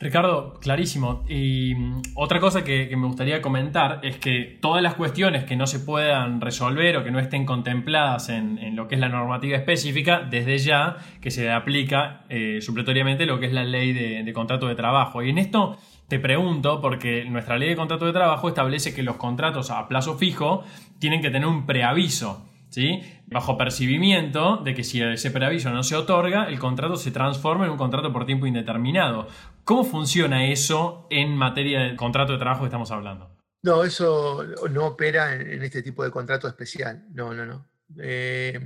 Ricardo, 0.00 0.54
clarísimo. 0.60 1.24
Y 1.28 1.74
mm, 1.74 2.02
otra 2.14 2.40
cosa 2.40 2.64
que, 2.64 2.88
me 2.96 3.06
gustaría 3.06 3.42
comentar 3.42 4.00
es 4.02 4.16
que 4.16 4.58
todas 4.60 4.82
las 4.82 4.94
cuestiones 4.94 5.44
que 5.44 5.56
no 5.56 5.66
se 5.66 5.78
puedan 5.78 6.40
resolver 6.40 6.96
o 6.96 7.04
que 7.04 7.10
no 7.10 7.18
estén 7.18 7.44
contempladas 7.44 8.30
en, 8.30 8.74
lo 8.74 8.88
que 8.88 8.94
es 8.94 9.00
la 9.00 9.10
normativa 9.10 9.58
específica, 9.58 10.20
desde 10.20 10.56
ya 10.58 10.96
que 11.20 11.30
se 11.30 11.50
aplica 11.50 12.24
eh, 12.30 12.60
supletoriamente 12.62 13.26
lo 13.26 13.38
que 13.38 13.46
es 13.46 13.52
la 13.52 13.64
ley 13.64 13.92
de, 13.92 14.22
de 14.24 14.32
contrato 14.32 14.68
de 14.68 14.74
trabajo. 14.74 15.22
Y 15.22 15.30
en 15.30 15.38
esto 15.38 15.76
te 16.08 16.18
pregunto, 16.18 16.80
porque 16.80 17.26
nuestra 17.26 17.58
ley 17.58 17.68
de 17.68 17.76
contrato 17.76 18.06
de 18.06 18.12
trabajo 18.12 18.48
establece 18.48 18.94
que 18.94 19.02
los 19.02 19.16
contratos 19.16 19.70
a 19.70 19.86
plazo 19.86 20.16
fijo 20.16 20.64
tienen 20.98 21.20
que 21.20 21.30
tener 21.30 21.46
un 21.46 21.66
preaviso. 21.66 22.49
¿Sí? 22.70 23.02
bajo 23.26 23.56
percibimiento 23.56 24.56
de 24.58 24.74
que 24.74 24.82
si 24.82 25.02
ese 25.02 25.30
preaviso 25.30 25.70
no 25.70 25.82
se 25.82 25.96
otorga, 25.96 26.48
el 26.48 26.58
contrato 26.58 26.96
se 26.96 27.10
transforma 27.10 27.66
en 27.66 27.72
un 27.72 27.76
contrato 27.76 28.12
por 28.12 28.26
tiempo 28.26 28.46
indeterminado. 28.46 29.28
¿Cómo 29.64 29.84
funciona 29.84 30.46
eso 30.46 31.06
en 31.10 31.36
materia 31.36 31.80
de 31.80 31.96
contrato 31.96 32.32
de 32.32 32.38
trabajo 32.38 32.62
que 32.62 32.68
estamos 32.68 32.90
hablando? 32.90 33.36
No, 33.62 33.84
eso 33.84 34.42
no 34.70 34.86
opera 34.86 35.34
en 35.34 35.62
este 35.62 35.82
tipo 35.82 36.02
de 36.02 36.10
contrato 36.10 36.48
especial. 36.48 37.04
No, 37.12 37.34
no, 37.34 37.44
no. 37.44 37.68
Eh, 37.98 38.58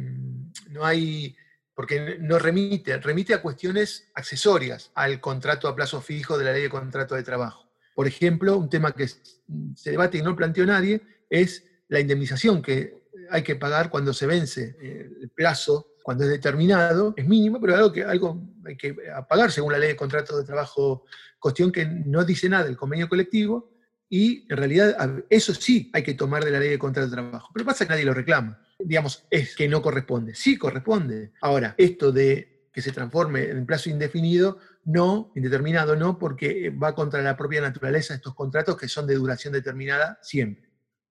no 0.70 0.84
hay, 0.84 1.34
porque 1.74 2.18
no 2.20 2.38
remite, 2.38 2.96
remite 2.98 3.34
a 3.34 3.42
cuestiones 3.42 4.10
accesorias 4.14 4.92
al 4.94 5.20
contrato 5.20 5.66
a 5.66 5.74
plazo 5.74 6.00
fijo 6.00 6.38
de 6.38 6.44
la 6.44 6.52
ley 6.52 6.62
de 6.62 6.70
contrato 6.70 7.16
de 7.16 7.22
trabajo. 7.22 7.68
Por 7.94 8.06
ejemplo, 8.06 8.56
un 8.56 8.68
tema 8.68 8.92
que 8.92 9.08
se 9.08 9.90
debate 9.90 10.18
y 10.18 10.22
no 10.22 10.36
planteó 10.36 10.64
nadie 10.64 11.02
es 11.28 11.64
la 11.88 12.00
indemnización 12.00 12.62
que 12.62 13.03
hay 13.34 13.42
que 13.42 13.56
pagar 13.56 13.90
cuando 13.90 14.14
se 14.14 14.26
vence 14.26 14.76
eh, 14.80 15.10
el 15.22 15.28
plazo, 15.30 15.94
cuando 16.04 16.22
es 16.22 16.30
determinado, 16.30 17.14
es 17.16 17.26
mínimo, 17.26 17.60
pero 17.60 17.74
algo 17.74 17.92
que 17.92 18.04
algo 18.04 18.40
hay 18.64 18.76
que 18.76 18.94
pagar 19.28 19.50
según 19.50 19.72
la 19.72 19.78
ley 19.78 19.88
de 19.88 19.96
contrato 19.96 20.38
de 20.38 20.44
trabajo, 20.44 21.04
cuestión 21.40 21.72
que 21.72 21.84
no 21.84 22.24
dice 22.24 22.48
nada 22.48 22.64
del 22.64 22.76
convenio 22.76 23.08
colectivo, 23.08 23.72
y 24.08 24.46
en 24.48 24.56
realidad 24.56 25.24
eso 25.28 25.52
sí 25.52 25.90
hay 25.92 26.04
que 26.04 26.14
tomar 26.14 26.44
de 26.44 26.52
la 26.52 26.60
ley 26.60 26.68
de 26.68 26.78
contrato 26.78 27.08
de 27.08 27.16
trabajo. 27.16 27.50
Pero 27.52 27.66
pasa 27.66 27.84
que 27.84 27.90
nadie 27.90 28.04
lo 28.04 28.14
reclama. 28.14 28.60
Digamos, 28.78 29.26
es 29.28 29.56
que 29.56 29.68
no 29.68 29.82
corresponde. 29.82 30.36
Sí 30.36 30.56
corresponde. 30.56 31.32
Ahora, 31.40 31.74
esto 31.76 32.12
de 32.12 32.68
que 32.72 32.82
se 32.82 32.92
transforme 32.92 33.50
en 33.50 33.66
plazo 33.66 33.90
indefinido, 33.90 34.58
no, 34.84 35.32
indeterminado 35.34 35.96
no, 35.96 36.18
porque 36.18 36.70
va 36.70 36.94
contra 36.94 37.20
la 37.22 37.36
propia 37.36 37.60
naturaleza 37.60 38.14
de 38.14 38.18
estos 38.18 38.34
contratos 38.34 38.76
que 38.76 38.86
son 38.86 39.08
de 39.08 39.16
duración 39.16 39.52
determinada 39.52 40.20
siempre. 40.22 40.63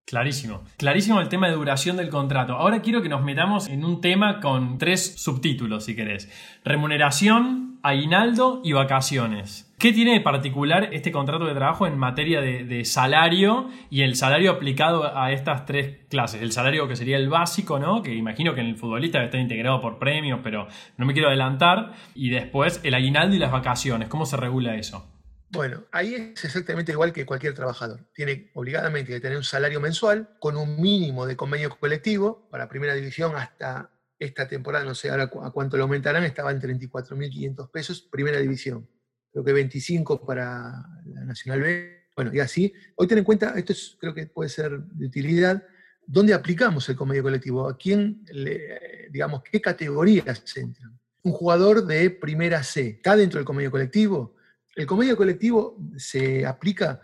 Clarísimo. 0.06 0.62
Clarísimo 0.76 1.20
el 1.20 1.30
tema 1.30 1.48
de 1.48 1.54
duración 1.54 1.96
del 1.96 2.10
contrato. 2.10 2.54
Ahora 2.54 2.82
quiero 2.82 3.00
que 3.00 3.08
nos 3.08 3.22
metamos 3.22 3.68
en 3.68 3.86
un 3.86 4.02
tema 4.02 4.40
con 4.40 4.76
tres 4.76 5.14
subtítulos, 5.16 5.86
si 5.86 5.96
querés. 5.96 6.30
Remuneración, 6.62 7.78
aguinaldo 7.82 8.60
y 8.62 8.72
vacaciones. 8.72 9.74
¿Qué 9.78 9.92
tiene 9.92 10.12
de 10.12 10.20
particular 10.20 10.90
este 10.92 11.10
contrato 11.10 11.46
de 11.46 11.54
trabajo 11.54 11.86
en 11.86 11.96
materia 11.96 12.42
de, 12.42 12.84
salario 12.84 13.70
y 13.88 14.02
el 14.02 14.14
salario 14.14 14.50
aplicado 14.52 15.16
a 15.16 15.32
estas 15.32 15.64
tres 15.64 16.04
clases? 16.10 16.42
El 16.42 16.52
salario 16.52 16.86
que 16.86 16.96
sería 16.96 17.16
el 17.16 17.30
básico, 17.30 17.78
¿no? 17.78 18.02
Que 18.02 18.14
imagino 18.14 18.54
que 18.54 18.60
en 18.60 18.68
el 18.68 18.76
futbolista 18.76 19.24
estar 19.24 19.40
integrado 19.40 19.80
por 19.80 19.98
premios, 19.98 20.40
pero 20.42 20.68
no 20.98 21.06
me 21.06 21.14
quiero 21.14 21.28
adelantar. 21.28 21.92
Y 22.14 22.28
después 22.28 22.80
el 22.84 22.92
aguinaldo 22.92 23.36
y 23.36 23.38
las 23.38 23.52
vacaciones. 23.52 24.08
¿Cómo 24.08 24.26
se 24.26 24.36
regula 24.36 24.76
eso? 24.76 25.13
Bueno, 25.54 25.84
ahí 25.92 26.14
es 26.14 26.44
exactamente 26.44 26.92
igual 26.92 27.12
que 27.12 27.24
cualquier 27.24 27.54
trabajador. 27.54 28.00
Tiene 28.12 28.50
obligadamente 28.54 29.12
que 29.12 29.20
tener 29.20 29.36
un 29.36 29.44
salario 29.44 29.80
mensual 29.80 30.36
con 30.40 30.56
un 30.56 30.80
mínimo 30.80 31.26
de 31.26 31.36
convenio 31.36 31.70
colectivo 31.78 32.48
para 32.50 32.68
primera 32.68 32.94
división 32.94 33.36
hasta 33.36 33.90
esta 34.18 34.48
temporada, 34.48 34.84
no 34.84 34.94
sé 34.94 35.10
ahora 35.10 35.24
a 35.24 35.50
cuánto 35.50 35.76
lo 35.76 35.84
aumentarán, 35.84 36.24
estaba 36.24 36.50
en 36.50 36.60
34.500 36.60 37.70
pesos, 37.70 38.02
primera 38.02 38.38
división. 38.38 38.88
Creo 39.32 39.44
que 39.44 39.52
25 39.52 40.24
para 40.24 40.86
la 41.06 41.24
Nacional 41.24 41.60
B. 41.60 42.04
Bueno, 42.16 42.32
y 42.32 42.40
así. 42.40 42.72
Hoy 42.96 43.08
ten 43.08 43.18
en 43.18 43.24
cuenta, 43.24 43.54
esto 43.56 43.74
creo 43.98 44.14
que 44.14 44.26
puede 44.26 44.48
ser 44.48 44.78
de 44.78 45.06
utilidad, 45.06 45.62
¿dónde 46.06 46.34
aplicamos 46.34 46.88
el 46.88 46.96
convenio 46.96 47.22
colectivo? 47.22 47.68
¿A 47.68 47.76
quién, 47.76 48.24
le, 48.32 49.08
digamos, 49.10 49.42
qué 49.42 49.60
categorías 49.60 50.42
entran? 50.56 50.98
Un 51.22 51.32
jugador 51.32 51.86
de 51.86 52.10
primera 52.10 52.62
C, 52.62 52.88
¿está 52.88 53.16
dentro 53.16 53.38
del 53.38 53.46
convenio 53.46 53.70
colectivo? 53.70 54.36
El 54.74 54.86
convenio 54.86 55.16
colectivo 55.16 55.76
se 55.96 56.44
aplica 56.44 57.00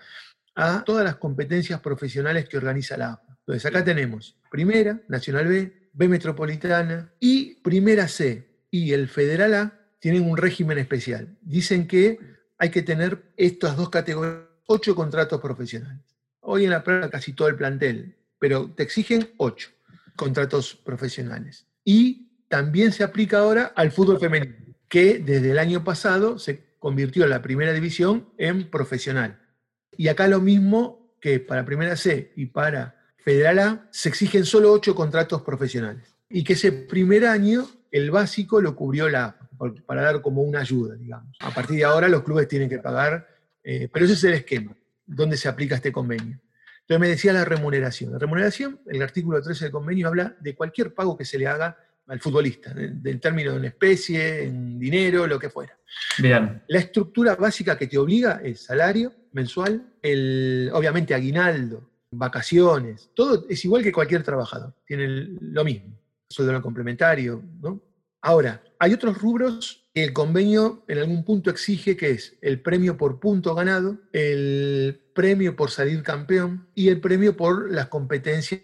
a 0.54 0.82
todas 0.84 1.04
las 1.04 1.16
competencias 1.16 1.80
profesionales 1.80 2.48
que 2.48 2.56
organiza 2.56 2.96
la 2.96 3.12
APA. 3.12 3.38
Entonces, 3.40 3.66
acá 3.66 3.84
tenemos 3.84 4.36
Primera, 4.50 5.00
Nacional 5.08 5.46
B, 5.46 5.90
B 5.92 6.08
Metropolitana 6.08 7.12
y 7.20 7.54
Primera 7.62 8.08
C 8.08 8.48
y 8.70 8.92
el 8.92 9.08
Federal 9.08 9.54
A 9.54 9.80
tienen 9.98 10.28
un 10.28 10.36
régimen 10.36 10.78
especial. 10.78 11.36
Dicen 11.42 11.86
que 11.86 12.18
hay 12.58 12.70
que 12.70 12.82
tener 12.82 13.32
estas 13.36 13.76
dos 13.76 13.90
categorías, 13.90 14.44
ocho 14.66 14.94
contratos 14.94 15.40
profesionales. 15.40 16.02
Hoy 16.40 16.64
en 16.64 16.70
la 16.70 16.82
prueba 16.82 17.10
casi 17.10 17.32
todo 17.32 17.48
el 17.48 17.56
plantel, 17.56 18.16
pero 18.38 18.70
te 18.70 18.82
exigen 18.82 19.30
ocho 19.36 19.70
contratos 20.16 20.74
profesionales. 20.74 21.66
Y 21.84 22.44
también 22.48 22.92
se 22.92 23.04
aplica 23.04 23.38
ahora 23.38 23.72
al 23.76 23.92
fútbol 23.92 24.18
femenino, 24.18 24.54
que 24.88 25.18
desde 25.18 25.52
el 25.52 25.58
año 25.58 25.84
pasado 25.84 26.38
se 26.38 26.69
convirtió 26.80 27.28
la 27.28 27.40
primera 27.40 27.72
división 27.72 28.30
en 28.38 28.68
profesional. 28.68 29.38
Y 29.96 30.08
acá 30.08 30.26
lo 30.26 30.40
mismo 30.40 31.14
que 31.20 31.38
para 31.38 31.64
primera 31.64 31.94
C 31.94 32.32
y 32.34 32.46
para 32.46 32.96
Federal 33.18 33.58
A, 33.58 33.88
se 33.92 34.08
exigen 34.08 34.44
solo 34.44 34.72
ocho 34.72 34.94
contratos 34.94 35.42
profesionales. 35.42 36.16
Y 36.28 36.42
que 36.42 36.54
ese 36.54 36.72
primer 36.72 37.26
año 37.26 37.68
el 37.92 38.10
básico 38.10 38.60
lo 38.60 38.74
cubrió 38.74 39.08
la 39.08 39.36
para 39.84 40.00
dar 40.00 40.22
como 40.22 40.42
una 40.42 40.60
ayuda, 40.60 40.94
digamos. 40.94 41.36
A 41.40 41.50
partir 41.50 41.76
de 41.76 41.84
ahora 41.84 42.08
los 42.08 42.22
clubes 42.22 42.48
tienen 42.48 42.70
que 42.70 42.78
pagar, 42.78 43.28
eh, 43.62 43.90
pero 43.92 44.06
ese 44.06 44.14
es 44.14 44.24
el 44.24 44.32
esquema, 44.32 44.74
donde 45.04 45.36
se 45.36 45.48
aplica 45.48 45.74
este 45.74 45.92
convenio. 45.92 46.40
Entonces 46.80 47.00
me 47.00 47.08
decía 47.08 47.34
la 47.34 47.44
remuneración. 47.44 48.12
La 48.12 48.18
remuneración, 48.18 48.80
el 48.86 49.02
artículo 49.02 49.42
13 49.42 49.66
del 49.66 49.72
convenio 49.72 50.08
habla 50.08 50.34
de 50.40 50.54
cualquier 50.54 50.94
pago 50.94 51.14
que 51.14 51.26
se 51.26 51.38
le 51.38 51.46
haga 51.46 51.76
al 52.10 52.20
futbolista, 52.20 52.74
del 52.74 53.20
término 53.20 53.52
de 53.52 53.58
una 53.58 53.68
especie, 53.68 54.42
en 54.42 54.78
dinero, 54.80 55.28
lo 55.28 55.38
que 55.38 55.48
fuera. 55.48 55.78
Bien. 56.18 56.60
La 56.66 56.80
estructura 56.80 57.36
básica 57.36 57.78
que 57.78 57.86
te 57.86 57.98
obliga 57.98 58.40
es 58.42 58.62
salario 58.62 59.12
mensual, 59.32 59.94
el, 60.02 60.70
obviamente 60.74 61.14
aguinaldo, 61.14 61.88
vacaciones, 62.10 63.10
todo 63.14 63.46
es 63.48 63.64
igual 63.64 63.84
que 63.84 63.92
cualquier 63.92 64.24
trabajador, 64.24 64.74
tiene 64.84 65.06
lo 65.40 65.64
mismo, 65.64 65.96
sueldo 66.28 66.52
no 66.52 66.60
complementario, 66.60 67.44
¿no? 67.60 67.80
Ahora, 68.22 68.60
hay 68.80 68.92
otros 68.92 69.16
rubros 69.16 69.88
que 69.94 70.02
el 70.02 70.12
convenio 70.12 70.84
en 70.88 70.98
algún 70.98 71.24
punto 71.24 71.48
exige 71.48 71.96
que 71.96 72.10
es 72.10 72.36
el 72.42 72.60
premio 72.60 72.96
por 72.96 73.20
punto 73.20 73.54
ganado, 73.54 73.98
el 74.12 75.00
premio 75.14 75.54
por 75.54 75.70
salir 75.70 76.02
campeón 76.02 76.68
y 76.74 76.88
el 76.88 77.00
premio 77.00 77.36
por 77.36 77.70
las 77.70 77.86
competencias 77.86 78.60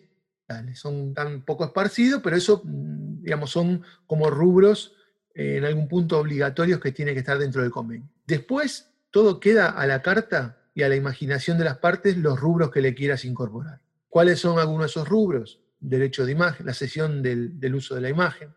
son 0.74 1.14
tan 1.14 1.42
poco 1.42 1.64
esparcidos, 1.64 2.20
pero 2.22 2.36
eso, 2.36 2.62
mm, 2.64 3.05
digamos, 3.26 3.50
son 3.50 3.83
como 4.06 4.30
rubros 4.30 4.95
eh, 5.35 5.56
en 5.56 5.64
algún 5.64 5.88
punto 5.88 6.16
obligatorios 6.21 6.78
que 6.78 6.92
tiene 6.92 7.12
que 7.12 7.18
estar 7.18 7.37
dentro 7.38 7.61
del 7.61 7.73
convenio. 7.73 8.09
Después, 8.25 8.88
todo 9.11 9.40
queda 9.40 9.68
a 9.68 9.85
la 9.88 10.00
carta 10.00 10.62
y 10.75 10.85
a 10.85 10.88
la 10.88 10.95
imaginación 10.95 11.59
de 11.59 11.64
las 11.64 11.78
partes 11.78 12.16
los 12.16 12.38
rubros 12.38 12.71
que 12.71 12.80
le 12.80 12.95
quieras 12.95 13.25
incorporar. 13.25 13.80
¿Cuáles 14.09 14.38
son 14.38 14.61
algunos 14.61 14.83
de 14.83 14.90
esos 14.90 15.09
rubros? 15.09 15.61
Derecho 15.80 16.25
de 16.25 16.33
imagen, 16.33 16.66
la 16.66 16.73
sesión 16.73 17.21
del, 17.21 17.59
del 17.59 17.75
uso 17.75 17.97
de 17.97 18.00
la 18.00 18.11
imagen, 18.11 18.54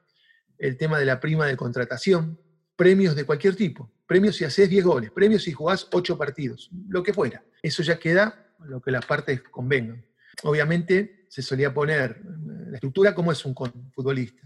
el 0.59 0.77
tema 0.77 0.99
de 0.99 1.05
la 1.05 1.19
prima 1.19 1.47
de 1.47 1.57
contratación, 1.57 2.39
premios 2.75 3.15
de 3.15 3.23
cualquier 3.23 3.55
tipo, 3.55 3.91
premios 4.05 4.35
si 4.35 4.45
haces 4.45 4.69
10 4.69 4.85
goles, 4.85 5.11
premios 5.11 5.41
si 5.41 5.51
jugás 5.51 5.87
8 5.91 6.15
partidos, 6.15 6.69
lo 6.87 7.01
que 7.01 7.11
fuera. 7.11 7.43
Eso 7.63 7.81
ya 7.81 7.97
queda 7.97 8.53
lo 8.59 8.79
que 8.81 8.91
las 8.91 9.05
partes 9.07 9.41
convengan. 9.41 10.05
Obviamente, 10.43 11.25
se 11.27 11.41
solía 11.41 11.73
poner 11.73 12.21
la 12.69 12.75
estructura 12.75 13.15
como 13.15 13.31
es 13.31 13.43
un 13.45 13.55
futbolista. 13.91 14.45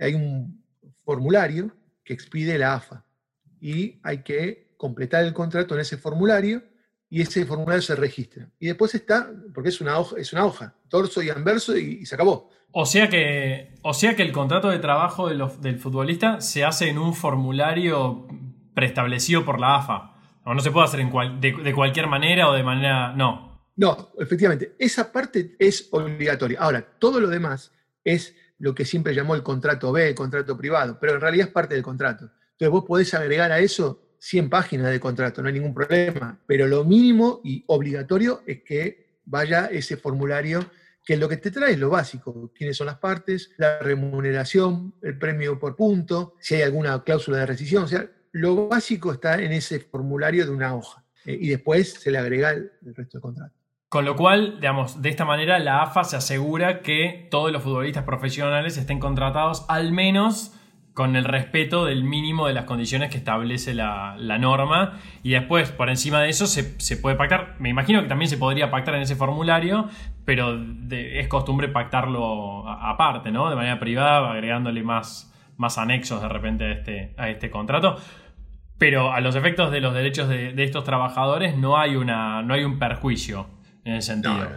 Hay 0.00 0.14
un 0.14 0.64
formulario 1.04 1.70
que 2.04 2.14
expide 2.14 2.58
la 2.58 2.74
AFA 2.74 3.04
y 3.60 4.00
hay 4.02 4.22
que 4.22 4.74
completar 4.76 5.24
el 5.24 5.34
contrato 5.34 5.74
en 5.74 5.80
ese 5.80 5.98
formulario 5.98 6.62
y 7.08 7.20
ese 7.20 7.44
formulario 7.44 7.82
se 7.82 7.96
registra. 7.96 8.48
Y 8.58 8.68
después 8.68 8.94
está, 8.94 9.30
porque 9.52 9.68
es 9.68 9.80
una 9.80 9.98
hoja, 9.98 10.16
es 10.18 10.32
una 10.32 10.46
hoja 10.46 10.74
torso 10.88 11.22
y 11.22 11.28
anverso 11.28 11.76
y, 11.76 12.06
se 12.06 12.14
acabó. 12.14 12.50
O 12.72 12.86
sea, 12.86 13.08
que, 13.08 13.74
o 13.82 13.92
sea 13.92 14.14
que 14.14 14.22
el 14.22 14.32
contrato 14.32 14.70
de 14.70 14.78
trabajo 14.78 15.28
del 15.28 15.78
futbolista 15.78 16.40
se 16.40 16.64
hace 16.64 16.88
en 16.88 16.98
un 16.98 17.14
formulario 17.14 18.26
preestablecido 18.74 19.44
por 19.44 19.60
la 19.60 19.76
AFA. 19.76 20.14
O 20.44 20.54
no 20.54 20.60
se 20.60 20.70
puede 20.70 20.86
hacer 20.86 21.00
en 21.00 21.40
de 21.40 21.74
cualquier 21.74 22.06
manera 22.06 22.48
o 22.48 22.54
de 22.54 22.62
manera... 22.62 23.12
No, 23.12 23.50
no, 23.76 24.10
efectivamente, 24.18 24.74
esa 24.78 25.10
parte 25.12 25.56
es 25.58 25.88
obligatoria. 25.90 26.60
Ahora, 26.60 26.82
todo 26.98 27.20
lo 27.20 27.28
demás 27.28 27.72
es 28.04 28.36
lo 28.60 28.74
que 28.74 28.84
siempre 28.84 29.14
llamó 29.14 29.34
el 29.34 29.42
contrato 29.42 29.90
B, 29.90 30.08
el 30.08 30.14
contrato 30.14 30.56
privado, 30.56 30.98
pero 31.00 31.14
en 31.14 31.20
realidad 31.20 31.48
es 31.48 31.52
parte 31.52 31.74
del 31.74 31.82
contrato. 31.82 32.30
Entonces 32.52 32.70
vos 32.70 32.84
podés 32.84 33.12
agregar 33.14 33.50
a 33.50 33.58
eso 33.58 34.16
100 34.18 34.50
páginas 34.50 34.90
de 34.90 35.00
contrato, 35.00 35.42
no 35.42 35.48
hay 35.48 35.54
ningún 35.54 35.74
problema, 35.74 36.38
pero 36.46 36.66
lo 36.66 36.84
mínimo 36.84 37.40
y 37.42 37.64
obligatorio 37.66 38.42
es 38.46 38.62
que 38.62 39.18
vaya 39.24 39.66
ese 39.66 39.96
formulario 39.96 40.70
que 41.02 41.16
lo 41.16 41.28
que 41.28 41.38
te 41.38 41.50
trae 41.50 41.72
es 41.72 41.78
lo 41.78 41.88
básico, 41.88 42.52
quiénes 42.54 42.76
son 42.76 42.86
las 42.86 42.98
partes, 42.98 43.50
la 43.56 43.78
remuneración, 43.78 44.94
el 45.02 45.18
premio 45.18 45.58
por 45.58 45.74
punto, 45.74 46.34
si 46.38 46.56
hay 46.56 46.62
alguna 46.62 47.02
cláusula 47.02 47.38
de 47.38 47.46
rescisión, 47.46 47.84
o 47.84 47.88
sea, 47.88 48.06
lo 48.32 48.68
básico 48.68 49.12
está 49.12 49.40
en 49.42 49.52
ese 49.52 49.80
formulario 49.80 50.44
de 50.44 50.52
una 50.52 50.74
hoja 50.74 51.02
eh, 51.24 51.38
y 51.40 51.48
después 51.48 51.94
se 51.94 52.10
le 52.10 52.18
agrega 52.18 52.50
el 52.50 52.70
resto 52.94 53.16
del 53.16 53.22
contrato. 53.22 53.59
Con 53.90 54.04
lo 54.04 54.14
cual, 54.14 54.60
digamos, 54.60 55.02
de 55.02 55.08
esta 55.08 55.24
manera 55.24 55.58
la 55.58 55.82
AFA 55.82 56.04
se 56.04 56.14
asegura 56.16 56.80
que 56.80 57.26
todos 57.28 57.50
los 57.50 57.60
futbolistas 57.60 58.04
profesionales 58.04 58.76
estén 58.76 59.00
contratados 59.00 59.66
al 59.68 59.90
menos 59.90 60.56
con 60.94 61.16
el 61.16 61.24
respeto 61.24 61.86
del 61.86 62.04
mínimo 62.04 62.46
de 62.46 62.54
las 62.54 62.66
condiciones 62.66 63.10
que 63.10 63.16
establece 63.16 63.74
la, 63.74 64.16
norma 64.38 65.00
y 65.24 65.30
después 65.30 65.72
por 65.72 65.90
encima 65.90 66.20
de 66.20 66.28
eso 66.28 66.46
se, 66.46 66.96
puede 66.98 67.16
pactar, 67.16 67.56
me 67.58 67.68
imagino 67.68 68.00
que 68.00 68.06
también 68.06 68.28
se 68.28 68.36
podría 68.36 68.70
pactar 68.70 68.94
en 68.94 69.02
ese 69.02 69.16
formulario, 69.16 69.88
pero 70.24 70.56
es 70.88 71.26
costumbre 71.26 71.66
pactarlo 71.66 72.68
aparte, 72.68 73.32
¿no? 73.32 73.50
De 73.50 73.56
manera 73.56 73.80
privada, 73.80 74.30
agregándole 74.30 74.84
más, 74.84 75.34
más 75.56 75.78
anexos 75.78 76.22
de 76.22 76.28
repente 76.28 76.64
a 76.64 76.70
este, 76.70 77.14
a 77.18 77.28
este 77.28 77.50
contrato. 77.50 77.96
Pero 78.78 79.12
a 79.12 79.20
los 79.20 79.34
efectos 79.34 79.72
de 79.72 79.80
los 79.80 79.94
derechos 79.94 80.28
de, 80.28 80.52
de 80.52 80.62
estos 80.62 80.84
trabajadores 80.84 81.56
no 81.56 81.76
hay, 81.76 81.96
una, 81.96 82.40
no 82.42 82.54
hay 82.54 82.62
un 82.62 82.78
perjuicio 82.78 83.58
en 83.84 83.94
ese 83.94 84.12
sentido. 84.12 84.48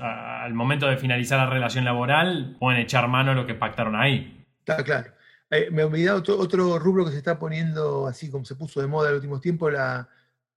al 0.00 0.54
momento 0.54 0.86
de 0.86 0.96
finalizar 0.96 1.38
la 1.38 1.52
relación 1.52 1.84
laboral, 1.84 2.56
pueden 2.58 2.80
echar 2.80 3.08
mano 3.08 3.32
a 3.32 3.34
lo 3.34 3.46
que 3.46 3.54
pactaron 3.54 3.96
ahí. 3.96 4.44
Está 4.60 4.82
claro. 4.82 5.12
Eh, 5.50 5.68
me 5.70 5.82
he 5.82 5.84
olvidado 5.84 6.22
otro, 6.38 6.78
rubro 6.78 7.04
que 7.04 7.12
se 7.12 7.18
está 7.18 7.38
poniendo, 7.38 8.06
así 8.06 8.30
como 8.30 8.44
se 8.44 8.56
puso 8.56 8.80
de 8.80 8.86
moda 8.86 9.08
en 9.08 9.14
los 9.14 9.20
últimos 9.20 9.40
tiempos, 9.40 9.72
la, 9.72 10.08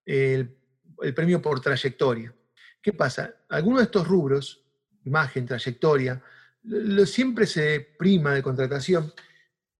el, 0.05 0.55
premio 1.15 1.41
por 1.41 1.59
trayectoria. 1.59 2.33
¿Qué 2.81 2.93
pasa? 2.93 3.33
Algunos 3.49 3.79
de 3.79 3.85
estos 3.85 4.07
rubros, 4.07 4.63
imagen, 5.03 5.45
trayectoria, 5.45 6.21
lo, 6.63 7.05
siempre 7.05 7.45
se 7.45 7.95
prima 7.97 8.33
de 8.33 8.41
contratación. 8.41 9.13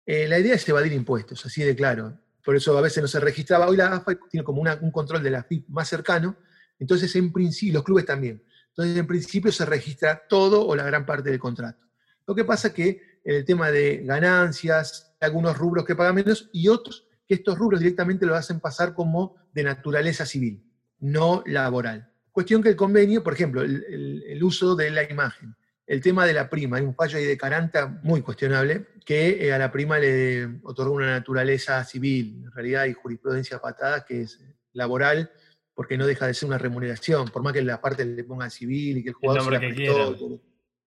Eh, 0.06 0.28
la 0.28 0.40
idea 0.40 0.56
es 0.56 0.68
evadir 0.70 0.94
impuestos, 0.94 1.46
así 1.46 1.64
de 1.64 1.76
claro. 1.76 2.14
Por 2.44 2.56
eso 2.56 2.78
a 2.78 2.82
veces 2.82 3.02
no 3.02 3.08
se 3.08 3.20
registraba. 3.20 3.68
Hoy 3.68 3.78
la 3.78 3.88
AFA 3.88 4.18
tiene 4.30 4.44
como 4.44 4.62
un 4.62 4.92
control 4.92 5.24
de 5.24 5.32
la 5.32 5.44
FIP 5.44 5.68
más 5.70 5.88
cercano, 5.90 6.38
Entonces, 6.80 7.16
en 7.16 7.32
principio, 7.32 7.76
los 7.76 7.84
clubes 7.84 8.06
también. 8.06 8.44
Entonces, 8.70 8.98
en 8.98 9.08
principio 9.08 9.52
se 9.52 9.66
registra 9.66 10.24
todo 10.28 10.66
o 10.66 10.76
la 10.76 10.84
gran 10.84 11.06
parte 11.06 11.30
del 11.30 11.40
contrato. 11.40 11.86
Lo 12.26 12.36
que 12.36 12.46
pasa 12.46 12.74
que 12.74 13.20
el 13.24 13.46
tema 13.46 13.72
de 13.72 14.04
ganancias, 14.06 15.16
algunos 15.20 15.58
rubros 15.58 15.86
que 15.86 15.96
pagan 15.96 16.16
menos 16.16 16.50
y 16.54 16.68
otros 16.68 17.08
que 17.28 17.36
estos 17.36 17.58
rubros 17.58 17.82
directamente 17.82 18.26
lo 18.26 18.36
hacen 18.36 18.60
pasar 18.60 18.94
como 18.94 19.36
de 19.54 19.64
naturaleza 19.64 20.26
civil, 20.26 20.64
no 21.00 21.44
laboral. 21.46 22.10
Cuestión 22.32 22.64
que 22.64 22.70
el 22.70 22.76
convenio, 22.76 23.24
por 23.24 23.34
ejemplo, 23.34 23.62
el, 23.62 24.40
uso 24.42 24.76
de 24.76 24.90
la 24.92 25.04
imagen, 25.12 25.56
el 25.86 26.02
tema 26.02 26.26
de 26.26 26.34
la 26.34 26.50
prima, 26.50 26.78
hay 26.78 26.84
un 26.84 26.96
fallo 26.96 27.18
ahí 27.18 27.26
de 27.26 27.38
Caranta 27.38 28.00
muy 28.04 28.22
cuestionable, 28.22 28.88
que 29.06 29.46
eh, 29.46 29.54
a 29.54 29.58
la 29.58 29.72
prima 29.72 30.00
le 30.00 30.60
otorga 30.64 30.92
una 30.92 31.12
naturaleza 31.12 31.84
civil. 31.84 32.44
En 32.46 32.52
realidad 32.52 32.84
hay 32.84 32.94
jurisprudencia 32.94 33.60
patada 33.60 34.06
que 34.06 34.22
es 34.22 34.40
laboral, 34.74 35.32
porque 35.78 35.96
no 35.96 36.08
deja 36.08 36.26
de 36.26 36.34
ser 36.34 36.48
una 36.48 36.58
remuneración, 36.58 37.28
por 37.28 37.44
más 37.44 37.54
que 37.54 37.62
la 37.62 37.80
parte 37.80 38.04
le 38.04 38.24
ponga 38.24 38.50
civil 38.50 38.98
y 38.98 39.04
que 39.04 39.10
el 39.10 39.14
jugador 39.14 39.44
se 39.44 39.52
la 39.52 39.60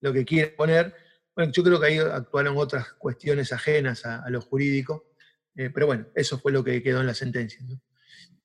lo 0.01 0.13
que 0.13 0.25
quiere 0.25 0.49
poner. 0.49 0.93
Bueno, 1.33 1.53
yo 1.53 1.63
creo 1.63 1.79
que 1.79 1.87
ahí 1.87 1.99
actuaron 1.99 2.57
otras 2.57 2.95
cuestiones 2.95 3.53
ajenas 3.53 4.05
a, 4.05 4.29
lo 4.31 4.41
jurídico, 4.41 5.13
eh, 5.55 5.71
pero 5.73 5.87
bueno, 5.87 6.09
eso 6.17 6.41
fue 6.41 6.51
lo 6.51 6.65
que 6.65 6.83
quedó 6.83 7.01
en 7.01 7.07
la 7.07 7.15
sentencia. 7.15 7.61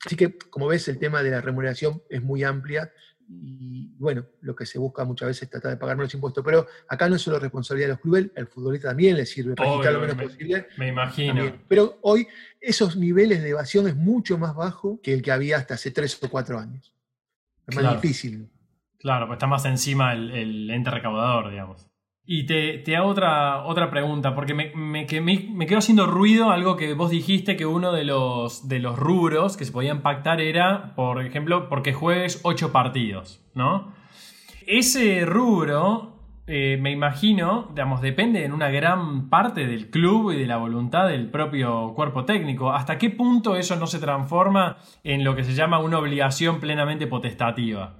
Así 0.05 0.15
que, 0.15 0.37
como 0.37 0.67
ves, 0.67 0.87
el 0.87 0.99
tema 0.99 1.23
de 1.23 1.31
la 1.31 1.41
remuneración 1.41 2.03
es 2.11 2.21
muy 2.21 2.43
amplia 2.43 2.93
y 3.27 3.93
bueno, 3.97 4.25
lo 4.41 4.55
que 4.55 4.65
se 4.65 4.77
busca 4.77 5.03
muchas 5.03 5.27
veces 5.27 5.43
es 5.43 5.49
tratar 5.49 5.71
de 5.71 5.77
pagar 5.77 5.97
menos 5.97 6.13
impuestos, 6.13 6.43
pero 6.43 6.67
acá 6.87 7.09
no 7.09 7.15
es 7.15 7.21
solo 7.21 7.39
responsabilidad 7.39 7.87
de 7.87 7.93
los 7.93 8.01
clubes, 8.01 8.31
al 8.35 8.47
futbolista 8.47 8.89
también 8.89 9.15
le 9.15 9.25
sirve 9.25 9.55
registrar 9.55 9.93
lo 9.93 9.99
menos 10.01 10.15
posible. 10.15 10.67
Me 10.77 10.89
imagino. 10.89 11.53
Pero 11.67 11.97
hoy 12.01 12.27
esos 12.61 12.95
niveles 12.97 13.41
de 13.41 13.49
evasión 13.49 13.87
es 13.87 13.95
mucho 13.95 14.37
más 14.37 14.55
bajo 14.55 14.99
que 15.01 15.13
el 15.13 15.21
que 15.21 15.31
había 15.31 15.57
hasta 15.57 15.75
hace 15.75 15.91
tres 15.91 16.21
o 16.21 16.29
cuatro 16.29 16.59
años. 16.59 16.93
Es 17.67 17.75
más 17.75 18.01
difícil. 18.01 18.49
Claro, 18.99 19.27
pues 19.27 19.37
está 19.37 19.47
más 19.47 19.65
encima 19.65 20.13
el 20.13 20.69
ente 20.69 20.91
recaudador, 20.91 21.49
digamos. 21.49 21.89
Y 22.27 22.45
te, 22.47 22.95
hago 22.95 23.07
otra, 23.09 23.65
otra 23.65 23.91
pregunta, 23.91 24.33
porque 24.33 24.55
me, 24.55 24.71
me, 24.75 25.05
me, 25.21 25.67
quedo 25.67 25.77
haciendo 25.77 26.07
ruido 26.07 26.49
algo 26.49 26.75
que 26.75 26.95
vos 26.95 27.11
dijiste 27.11 27.55
que 27.55 27.67
uno 27.67 27.91
de 27.91 28.03
los, 28.03 28.67
de 28.67 28.79
los 28.79 28.97
rubros 28.97 29.57
que 29.57 29.65
se 29.65 29.71
podían 29.71 30.01
pactar 30.01 30.41
era, 30.41 30.95
por 30.95 31.23
ejemplo, 31.23 31.69
porque 31.69 31.93
juegues 31.93 32.41
ocho 32.43 32.71
partidos, 32.71 33.45
¿no? 33.53 33.93
Ese 34.65 35.23
rubro, 35.23 36.15
eh, 36.47 36.79
me 36.81 36.91
imagino, 36.91 37.67
digamos, 37.69 38.01
depende 38.01 38.43
en 38.43 38.53
una 38.53 38.71
gran 38.71 39.29
parte 39.29 39.67
del 39.67 39.91
club 39.91 40.31
y 40.31 40.39
de 40.39 40.47
la 40.47 40.57
voluntad 40.57 41.07
del 41.07 41.29
propio 41.29 41.93
cuerpo 41.93 42.25
técnico. 42.25 42.71
¿Hasta 42.71 42.97
qué 42.97 43.11
punto 43.11 43.55
eso 43.55 43.75
no 43.75 43.85
se 43.85 43.99
transforma 43.99 44.77
en 45.03 45.23
lo 45.23 45.35
que 45.35 45.43
se 45.43 45.53
llama 45.53 45.77
una 45.77 45.99
obligación 45.99 46.59
plenamente 46.59 47.05
potestativa? 47.05 47.97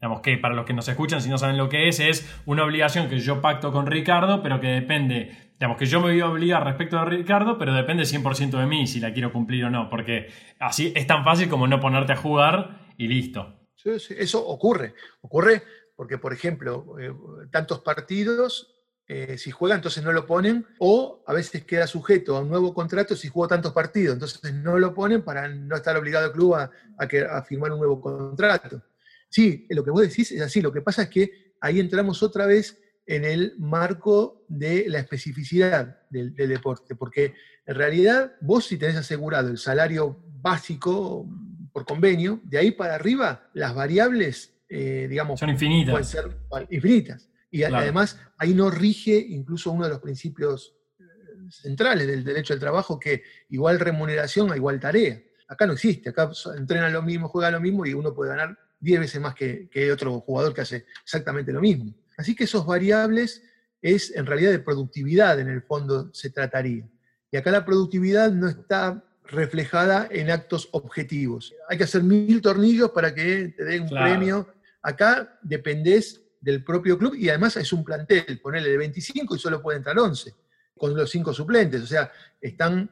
Digamos 0.00 0.20
que 0.20 0.36
para 0.36 0.54
los 0.54 0.66
que 0.66 0.74
nos 0.74 0.86
escuchan, 0.88 1.22
si 1.22 1.30
no 1.30 1.38
saben 1.38 1.56
lo 1.56 1.68
que 1.68 1.88
es, 1.88 2.00
es 2.00 2.28
una 2.44 2.64
obligación 2.64 3.08
que 3.08 3.18
yo 3.18 3.40
pacto 3.40 3.72
con 3.72 3.86
Ricardo, 3.86 4.42
pero 4.42 4.60
que 4.60 4.66
depende, 4.66 5.52
digamos 5.54 5.78
que 5.78 5.86
yo 5.86 6.00
me 6.00 6.08
voy 6.08 6.20
a 6.20 6.28
obligar 6.28 6.64
respecto 6.64 6.98
a 6.98 7.06
Ricardo, 7.06 7.56
pero 7.58 7.72
depende 7.72 8.02
100% 8.04 8.58
de 8.58 8.66
mí 8.66 8.86
si 8.86 9.00
la 9.00 9.14
quiero 9.14 9.32
cumplir 9.32 9.64
o 9.64 9.70
no, 9.70 9.88
porque 9.88 10.28
así 10.58 10.92
es 10.94 11.06
tan 11.06 11.24
fácil 11.24 11.48
como 11.48 11.66
no 11.66 11.80
ponerte 11.80 12.12
a 12.12 12.16
jugar 12.16 12.92
y 12.98 13.08
listo. 13.08 13.56
Eso 13.84 14.46
ocurre. 14.46 14.94
Ocurre 15.22 15.62
porque, 15.94 16.18
por 16.18 16.32
ejemplo, 16.32 16.96
eh, 17.00 17.12
tantos 17.50 17.80
partidos, 17.80 18.74
eh, 19.08 19.38
si 19.38 19.50
juega, 19.50 19.76
entonces 19.76 20.04
no 20.04 20.12
lo 20.12 20.26
ponen, 20.26 20.66
o 20.78 21.22
a 21.26 21.32
veces 21.32 21.64
queda 21.64 21.86
sujeto 21.86 22.36
a 22.36 22.40
un 22.40 22.50
nuevo 22.50 22.74
contrato 22.74 23.16
si 23.16 23.28
juega 23.28 23.54
tantos 23.54 23.72
partidos, 23.72 24.14
entonces 24.14 24.52
no 24.52 24.78
lo 24.78 24.92
ponen 24.92 25.22
para 25.22 25.48
no 25.48 25.76
estar 25.76 25.96
obligado 25.96 26.26
el 26.26 26.32
club 26.32 26.54
a, 26.54 26.70
a 26.98 27.42
firmar 27.42 27.72
un 27.72 27.78
nuevo 27.78 28.00
contrato. 28.00 28.82
Sí, 29.28 29.66
lo 29.70 29.84
que 29.84 29.90
vos 29.90 30.02
decís 30.02 30.32
es 30.32 30.40
así. 30.40 30.60
Lo 30.60 30.72
que 30.72 30.82
pasa 30.82 31.02
es 31.02 31.08
que 31.08 31.54
ahí 31.60 31.80
entramos 31.80 32.22
otra 32.22 32.46
vez 32.46 32.78
en 33.06 33.24
el 33.24 33.54
marco 33.58 34.44
de 34.48 34.86
la 34.88 34.98
especificidad 34.98 36.00
del, 36.10 36.34
deporte, 36.34 36.96
porque 36.96 37.34
en 37.64 37.74
realidad 37.74 38.32
vos 38.40 38.66
si 38.66 38.78
tenés 38.78 38.96
asegurado 38.96 39.48
el 39.48 39.58
salario 39.58 40.20
básico 40.40 41.28
por 41.72 41.84
convenio, 41.84 42.40
de 42.44 42.58
ahí 42.58 42.72
para 42.72 42.94
arriba 42.94 43.48
las 43.54 43.74
variables, 43.74 44.54
eh, 44.68 45.06
digamos, 45.08 45.38
son 45.38 45.50
infinitas. 45.50 45.92
Pueden 45.92 46.06
ser 46.06 46.66
infinitas. 46.70 47.28
Y 47.50 47.62
además 47.62 48.18
ahí 48.38 48.54
no 48.54 48.70
rige 48.70 49.16
incluso 49.16 49.70
uno 49.70 49.84
de 49.84 49.90
los 49.90 50.00
principios 50.00 50.74
eh, 50.98 51.04
centrales 51.50 52.06
del 52.06 52.24
derecho 52.24 52.54
al 52.54 52.60
trabajo, 52.60 52.98
que 52.98 53.22
igual 53.50 53.78
remuneración 53.78 54.50
a 54.50 54.56
igual 54.56 54.80
tarea. 54.80 55.22
Acá 55.48 55.66
no 55.66 55.74
existe, 55.74 56.10
acá 56.10 56.30
entrenan 56.56 56.92
lo 56.92 57.02
mismo, 57.02 57.28
juegan 57.28 57.52
lo 57.52 57.60
mismo 57.60 57.86
y 57.86 57.94
uno 57.94 58.12
puede 58.12 58.30
ganar 58.30 58.58
10 58.80 59.00
veces 59.00 59.20
más 59.20 59.34
que, 59.34 59.68
otro 59.92 60.20
jugador 60.20 60.54
que 60.54 60.60
hace 60.60 60.86
exactamente 61.02 61.52
lo 61.52 61.60
mismo. 61.60 61.94
Así 62.16 62.34
que 62.34 62.44
esos 62.44 62.66
variables 62.66 63.42
es 63.82 64.14
en 64.14 64.26
realidad 64.26 64.50
de 64.50 64.58
productividad 64.58 65.38
en 65.40 65.48
el 65.48 65.62
fondo 65.62 66.12
se 66.12 66.30
trataría. 66.30 66.88
Y 67.30 67.36
acá 67.36 67.50
la 67.50 67.64
productividad 67.64 68.32
no 68.32 68.48
está 68.48 69.02
reflejada 69.24 70.08
en 70.10 70.30
actos 70.30 70.68
objetivos. 70.72 71.54
Hay 71.68 71.78
que 71.78 71.84
hacer 71.84 72.02
mil 72.02 72.40
tornillos 72.40 72.90
para 72.90 73.14
que 73.14 73.54
te 73.56 73.64
den 73.64 73.82
un 73.82 73.90
premio. 73.90 74.48
Acá 74.82 75.38
dependés 75.42 76.22
del 76.40 76.62
propio 76.62 76.96
club 76.96 77.14
y 77.14 77.28
además 77.28 77.56
es 77.56 77.72
un 77.72 77.84
plantel, 77.84 78.40
ponerle 78.40 78.70
de 78.70 78.76
25 78.76 79.34
y 79.34 79.38
solo 79.38 79.60
puede 79.60 79.78
entrar 79.78 79.98
11, 79.98 80.32
con 80.76 80.94
los 80.94 81.10
cinco 81.10 81.32
suplentes. 81.32 81.82
O 81.82 81.86
sea, 81.86 82.10
están 82.40 82.88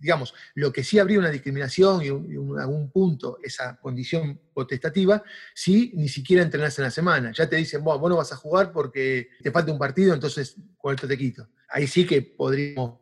digamos, 0.00 0.34
lo 0.54 0.72
que 0.72 0.84
sí 0.84 0.98
habría 0.98 1.18
una 1.18 1.30
discriminación 1.30 2.02
y, 2.02 2.10
un, 2.10 2.58
algún 2.58 2.90
punto, 2.90 3.38
esa 3.42 3.76
condición 3.78 4.40
potestativa, 4.52 5.22
si 5.54 5.92
ni 5.94 6.08
siquiera 6.08 6.42
entrenás 6.42 6.78
en 6.78 6.84
la 6.84 6.90
semana. 6.90 7.32
Ya 7.32 7.48
te 7.48 7.56
dicen, 7.56 7.82
vos, 7.82 8.00
no 8.00 8.16
vas 8.16 8.32
a 8.32 8.36
jugar 8.36 8.72
porque 8.72 9.30
te 9.42 9.50
falta 9.50 9.72
un 9.72 9.78
partido, 9.78 10.14
entonces 10.14 10.56
con 10.76 10.96
te 10.96 11.18
quito. 11.18 11.48
Ahí 11.68 11.86
sí 11.86 12.06
que 12.06 12.22
podríamos 12.22 13.00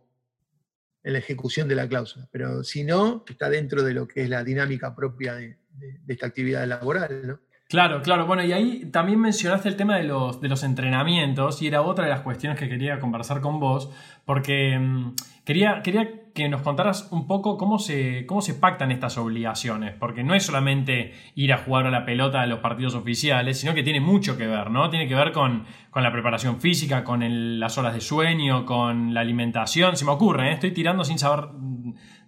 en 1.03 1.13
la 1.13 1.19
ejecución 1.19 1.69
de 1.69 1.75
la 1.75 1.87
cláusula, 1.87 2.29
pero 2.33 2.65
si 2.65 2.83
no, 2.83 3.25
está 3.29 3.51
dentro 3.51 3.83
de 3.83 3.93
lo 3.93 4.09
que 4.09 4.23
es 4.23 4.31
la 4.31 4.43
dinámica 4.43 4.95
propia 4.97 5.35
de, 5.35 5.59
de 5.77 6.15
esta 6.15 6.27
actividad 6.27 6.67
laboral, 6.67 7.27
¿no? 7.27 7.41
Claro, 7.69 8.03
claro. 8.03 8.27
Bueno, 8.27 8.45
y 8.45 8.53
ahí 8.53 8.85
también 8.87 9.21
mencionaste 9.21 9.69
el 9.69 9.77
tema 9.77 9.97
de 9.97 10.05
los, 10.05 10.41
de 10.41 10.49
los 10.49 10.63
entrenamientos 10.63 11.63
y 11.63 11.67
era 11.67 11.83
otra 11.83 12.05
de 12.05 12.11
las 12.11 12.21
cuestiones 12.21 12.59
que 12.59 12.69
quería 12.69 13.01
conversar 13.01 13.41
con 13.41 13.59
vos, 13.59 13.91
porque 14.25 14.79
mm, 14.79 15.15
quería, 15.45 15.83
quería 15.83 16.09
que 16.35 16.49
nos 16.49 16.63
contaras 16.63 17.09
un 17.13 17.29
poco 17.29 17.57
cómo 17.57 17.79
se, 17.79 18.27
cómo 18.27 18.43
se 18.43 18.55
pactan 18.55 18.91
estas 18.91 19.17
obligaciones, 19.19 19.95
porque 19.95 20.25
no 20.25 20.35
es 20.35 20.43
solamente 20.43 21.15
ir 21.37 21.53
a 21.53 21.59
jugar 21.59 21.87
a 21.87 21.91
la 21.91 22.05
pelota 22.05 22.41
de 22.41 22.49
los 22.49 22.59
partidos 22.59 22.97
oficiales, 22.97 23.61
sino 23.61 23.73
que 23.73 23.85
tiene 23.85 24.01
mucho 24.01 24.37
que 24.37 24.49
ver, 24.49 24.69
¿no? 24.71 24.91
Tiene 24.91 25.07
que 25.07 25.15
ver 25.15 25.31
con, 25.31 25.65
la 25.95 26.13
preparación 26.13 26.61
física, 26.61 27.05
con 27.05 27.61
las 27.61 27.79
horas 27.79 27.95
de 27.95 28.01
sueño, 28.01 28.67
con 28.67 29.15
la 29.15 29.21
alimentación. 29.21 29.97
Se 29.97 30.05
me 30.05 30.11
ocurre, 30.11 30.51
¿eh? 30.51 30.55
estoy 30.55 30.73
tirando 30.73 31.05
sin 31.05 31.21
saber 31.21 31.51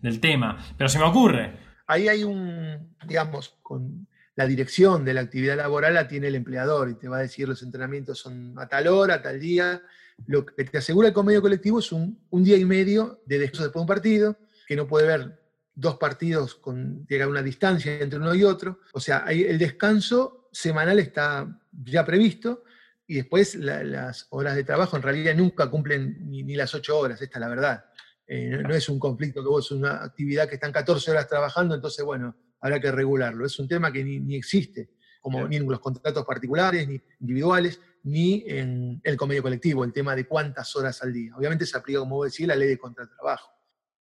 del 0.01 0.21
tema, 0.21 0.57
pero 0.79 0.89
se 0.89 1.01
me 1.01 1.05
ocurre. 1.05 1.55
Ahí 1.89 2.07
hay 2.07 2.23
un, 2.23 2.95
digamos, 3.09 3.59
con 3.61 4.07
la 4.37 4.47
dirección 4.47 5.05
de 5.05 5.15
la 5.15 5.23
actividad 5.23 5.57
laboral 5.57 5.95
la 5.95 6.07
tiene 6.07 6.29
el 6.29 6.37
empleador 6.37 6.91
y 6.91 6.95
te 6.95 7.09
va 7.09 7.17
a 7.17 7.23
decir 7.23 7.49
los 7.49 7.63
entrenamientos 7.63 8.21
son 8.21 8.57
a 8.59 8.69
tal 8.69 8.87
hora, 8.87 9.15
a 9.15 9.23
tal 9.23 9.41
día. 9.41 9.83
Lo 10.27 10.47
que 10.47 10.65
te 10.65 10.79
asegura 10.79 11.09
el 11.09 11.15
convenio 11.15 11.43
colectivo 11.43 11.79
es 11.79 11.93
un, 11.93 12.19
día 12.31 12.57
y 12.57 12.65
medio 12.65 13.23
de 13.27 13.39
descanso 13.39 13.65
después 13.65 13.81
de 13.81 13.83
un 13.83 13.87
partido, 13.87 14.39
que 14.67 14.77
no 14.77 14.87
puede 14.87 15.07
ver 15.07 15.41
dos 15.75 15.97
partidos 15.99 16.55
con 16.55 17.07
llegar 17.07 17.29
una 17.29 17.43
distancia 17.43 18.01
entre 18.01 18.19
uno 18.19 18.35
y 18.35 18.43
otro. 18.43 18.81
O 18.95 19.01
sea, 19.01 19.27
el 19.29 19.59
descanso 19.59 20.49
semanal 20.51 20.99
está 20.99 21.61
ya 21.85 22.05
previsto 22.05 22.65
y 23.07 23.17
después 23.17 23.55
las 23.55 24.27
horas 24.31 24.57
de 24.57 24.65
trabajo 24.65 24.97
en 24.97 25.03
realidad 25.03 25.35
nunca 25.35 25.71
cumplen 25.71 26.29
ni, 26.29 26.57
las 26.57 26.75
ocho 26.75 26.99
horas, 26.99 27.21
esta 27.23 27.39
es 27.39 27.41
la 27.41 27.49
verdad. 27.49 27.85
Eh, 28.27 28.63
no, 28.63 28.75
es 28.75 28.89
un 28.89 28.99
conflicto 28.99 29.43
que 29.43 29.49
vos, 29.49 29.67
es 29.67 29.71
una 29.73 30.03
actividad 30.03 30.49
que 30.49 30.57
están 30.57 30.73
14 30.73 31.13
horas 31.13 31.29
trabajando, 31.29 31.75
entonces, 31.75 32.05
bueno, 32.05 32.35
habrá 32.61 32.81
que 32.81 32.91
regularlo. 32.91 33.47
Es 33.47 33.59
un 33.59 33.69
tema 33.69 33.93
que 33.93 34.03
ni, 34.03 34.35
existe, 34.35 34.91
como 35.21 35.47
ni 35.47 35.57
en 35.57 35.69
los 35.69 35.79
contratos 35.79 36.25
particulares, 36.25 36.89
ni 36.89 37.01
individuales, 37.21 37.81
ni 38.07 38.45
en 38.47 39.01
el 39.03 39.17
convenio 39.17 39.43
colectivo, 39.43 39.83
el 39.83 39.93
tema 39.93 40.15
de 40.15 40.27
cuántas 40.27 40.75
horas 40.77 41.03
al 41.03 41.13
día. 41.13 41.37
Obviamente 41.37 41.67
se 41.67 41.77
aplica, 41.77 41.99
como 41.99 42.17
vos 42.17 42.31
decís, 42.31 42.47
la 42.47 42.55
ley 42.55 42.69
de 42.69 42.79
contratrabajo. 42.79 43.51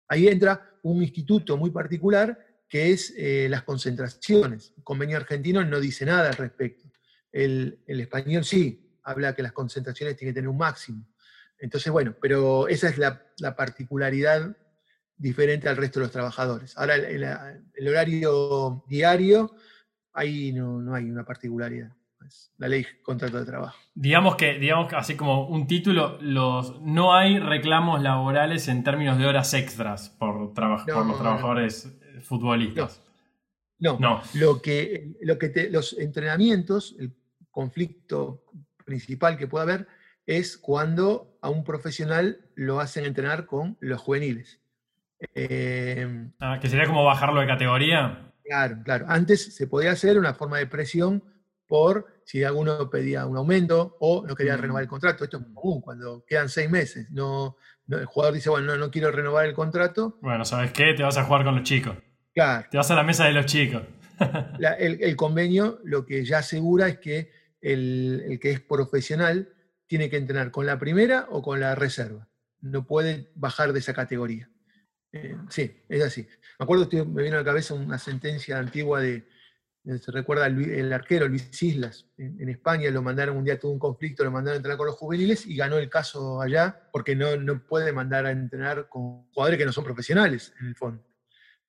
Ahí 0.09 0.27
entra 0.27 0.77
un 0.83 1.01
instituto 1.01 1.55
muy 1.55 1.71
particular 1.71 2.37
que 2.67 2.91
es 2.91 3.13
eh, 3.15 3.47
las 3.49 3.63
concentraciones. 3.63 4.73
El 4.75 4.83
convenio 4.83 5.15
argentino 5.15 5.63
no 5.63 5.79
dice 5.79 6.05
nada 6.05 6.29
al 6.29 6.35
respecto. 6.35 6.91
El, 7.31 7.79
español 7.87 8.43
sí, 8.43 8.99
habla 9.03 9.33
que 9.33 9.43
las 9.43 9.53
concentraciones 9.53 10.17
tienen 10.17 10.33
que 10.33 10.39
tener 10.39 10.49
un 10.49 10.57
máximo. 10.57 11.07
Entonces, 11.57 11.91
bueno, 11.91 12.15
pero 12.21 12.67
esa 12.67 12.89
es 12.89 12.97
la, 12.97 13.25
la 13.39 13.55
particularidad 13.55 14.57
diferente 15.15 15.69
al 15.69 15.77
resto 15.77 15.99
de 15.99 16.07
los 16.07 16.11
trabajadores. 16.11 16.77
Ahora, 16.77 16.95
el, 16.95 17.87
horario 17.87 18.83
diario, 18.89 19.55
ahí 20.11 20.51
no, 20.51 20.93
hay 20.93 21.09
una 21.09 21.23
particularidad. 21.23 21.91
Es 22.25 22.51
la 22.57 22.67
ley 22.67 22.85
contrato 23.03 23.39
de 23.39 23.45
trabajo. 23.45 23.77
Digamos 23.93 24.35
que, 24.35 24.57
digamos 24.57 24.91
así 24.93 25.15
como 25.15 25.47
un 25.47 25.67
título, 25.67 26.17
los, 26.21 26.81
no 26.81 27.13
hay 27.13 27.39
reclamos 27.39 28.01
laborales 28.01 28.67
en 28.67 28.83
términos 28.83 29.17
de 29.17 29.25
horas 29.25 29.53
extras 29.53 30.09
por, 30.09 30.53
por 30.53 31.05
los 31.05 31.17
trabajadores 31.17 31.95
futbolistas. 32.23 33.01
No, 33.79 33.99
no. 33.99 34.21
Lo 34.33 34.61
que, 34.61 35.15
lo 35.21 35.37
que 35.37 35.69
los 35.71 35.93
entrenamientos, 35.93 36.95
el 36.99 37.13
conflicto 37.51 38.43
principal 38.83 39.37
que 39.37 39.47
puede 39.47 39.63
haber 39.63 39.87
es 40.25 40.57
cuando 40.57 41.37
a 41.41 41.49
un 41.49 41.63
profesional 41.63 42.39
lo 42.55 42.79
hacen 42.79 43.05
entrenar 43.05 43.45
con 43.45 43.77
los 43.79 44.01
juveniles. 44.01 44.59
Eh, 45.33 46.29
ah, 46.39 46.59
que 46.59 46.69
sería 46.69 46.87
como 46.87 47.03
bajarlo 47.03 47.41
de 47.41 47.47
categoría. 47.47 48.31
Claro, 48.43 48.77
claro. 48.83 49.05
Antes 49.07 49.55
se 49.55 49.67
podía 49.67 49.91
hacer 49.91 50.17
una 50.17 50.33
forma 50.33 50.57
de 50.57 50.67
presión 50.67 51.23
por 51.67 52.07
si 52.25 52.43
alguno 52.43 52.89
pedía 52.89 53.25
un 53.25 53.37
aumento 53.37 53.97
o 53.99 54.25
no 54.25 54.35
quería 54.35 54.57
mm. 54.57 54.61
renovar 54.61 54.83
el 54.83 54.89
contrato. 54.89 55.23
Esto 55.23 55.37
es 55.37 55.43
común 55.53 55.81
cuando 55.81 56.25
quedan 56.25 56.49
seis 56.49 56.69
meses. 56.69 57.09
No, 57.11 57.57
el 57.87 58.05
jugador 58.05 58.35
dice, 58.35 58.49
bueno, 58.49 58.75
no, 58.77 58.91
quiero 58.91 59.11
renovar 59.11 59.45
el 59.45 59.53
contrato. 59.53 60.17
Bueno, 60.21 60.45
¿sabes 60.45 60.71
qué? 60.71 60.93
Te 60.95 61.03
vas 61.03 61.17
a 61.17 61.23
jugar 61.23 61.43
con 61.43 61.55
los 61.55 61.63
chicos. 61.63 61.95
Claro. 62.33 62.67
Te 62.69 62.77
vas 62.77 62.89
a 62.91 62.95
la 62.95 63.03
mesa 63.03 63.25
de 63.25 63.33
los 63.33 63.45
chicos. 63.45 63.83
el, 64.79 65.15
convenio 65.15 65.79
lo 65.83 66.05
que 66.05 66.23
ya 66.25 66.39
asegura 66.39 66.87
es 66.87 66.99
que 66.99 67.31
el, 67.61 68.39
que 68.41 68.51
es 68.51 68.61
profesional 68.61 69.49
tiene 69.87 70.09
que 70.09 70.17
entrenar 70.17 70.51
con 70.51 70.65
la 70.65 70.79
primera 70.79 71.27
o 71.29 71.41
con 71.41 71.59
la 71.59 71.75
reserva. 71.75 72.27
No 72.61 72.85
puede 72.85 73.29
bajar 73.35 73.73
de 73.73 73.79
esa 73.79 73.93
categoría. 73.93 74.49
Eh, 75.11 75.37
sí, 75.49 75.83
es 75.87 76.03
así. 76.03 76.27
Me 76.59 76.63
acuerdo, 76.63 76.89
me 77.05 77.23
vino 77.23 77.35
a 77.35 77.39
la 77.39 77.45
cabeza 77.45 77.73
una 77.73 77.97
sentencia 77.97 78.57
antigua 78.57 79.01
de, 79.01 79.27
se 79.85 80.11
recuerda 80.11 80.47
el, 80.47 80.91
arquero 80.91 81.27
Luis 81.27 81.61
Islas, 81.61 82.07
en, 82.17 82.49
España 82.49 82.89
lo 82.89 83.03
mandaron 83.03 83.37
un 83.37 83.43
día, 83.43 83.59
tuvo 83.59 83.71
un 83.71 83.79
conflicto, 83.79 84.23
lo 84.23 84.31
mandaron 84.31 84.55
a 84.55 84.57
entrenar 84.57 84.77
con 84.77 84.87
los 84.87 84.95
juveniles 84.95 85.45
y 85.45 85.55
ganó 85.55 85.77
el 85.77 85.89
caso 85.89 86.41
allá 86.41 86.89
porque 86.91 87.15
no, 87.15 87.35
no 87.37 87.63
puede 87.65 87.91
mandar 87.91 88.25
a 88.25 88.31
entrenar 88.31 88.89
con 88.89 89.27
jugadores 89.31 89.59
que 89.59 89.65
no 89.65 89.71
son 89.71 89.83
profesionales, 89.83 90.53
en 90.59 90.67
el 90.67 90.75
fondo. 90.75 91.03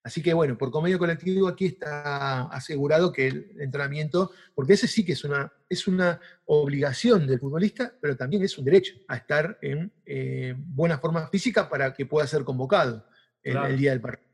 Así 0.03 0.23
que 0.23 0.33
bueno, 0.33 0.57
por 0.57 0.71
convenio 0.71 0.99
colectivo 0.99 1.49
aquí 1.49 1.67
está 1.67 2.45
asegurado 2.45 3.13
que 3.13 3.27
el 3.27 3.61
entrenamiento, 3.61 4.31
porque 4.55 4.75
ese 4.75 4.87
sí 4.87 5.05
que 5.05 5.13
es 5.13 5.25
una, 5.25 5.53
es 5.69 5.89
una 5.89 6.21
obligación 6.45 7.27
del 7.27 7.41
futbolista, 7.41 7.93
pero 8.01 8.17
también 8.17 8.45
es 8.45 8.57
un 8.57 8.65
derecho 8.65 8.95
a 9.09 9.17
estar 9.17 9.59
en 9.61 9.93
eh, 10.07 10.55
buena 10.57 10.99
forma 10.99 11.27
física 11.27 11.69
para 11.69 11.93
que 11.93 12.07
pueda 12.07 12.27
ser 12.27 12.45
convocado 12.45 13.05
el, 13.43 13.77
día 13.77 13.91
del 13.91 14.01
partido. 14.01 14.31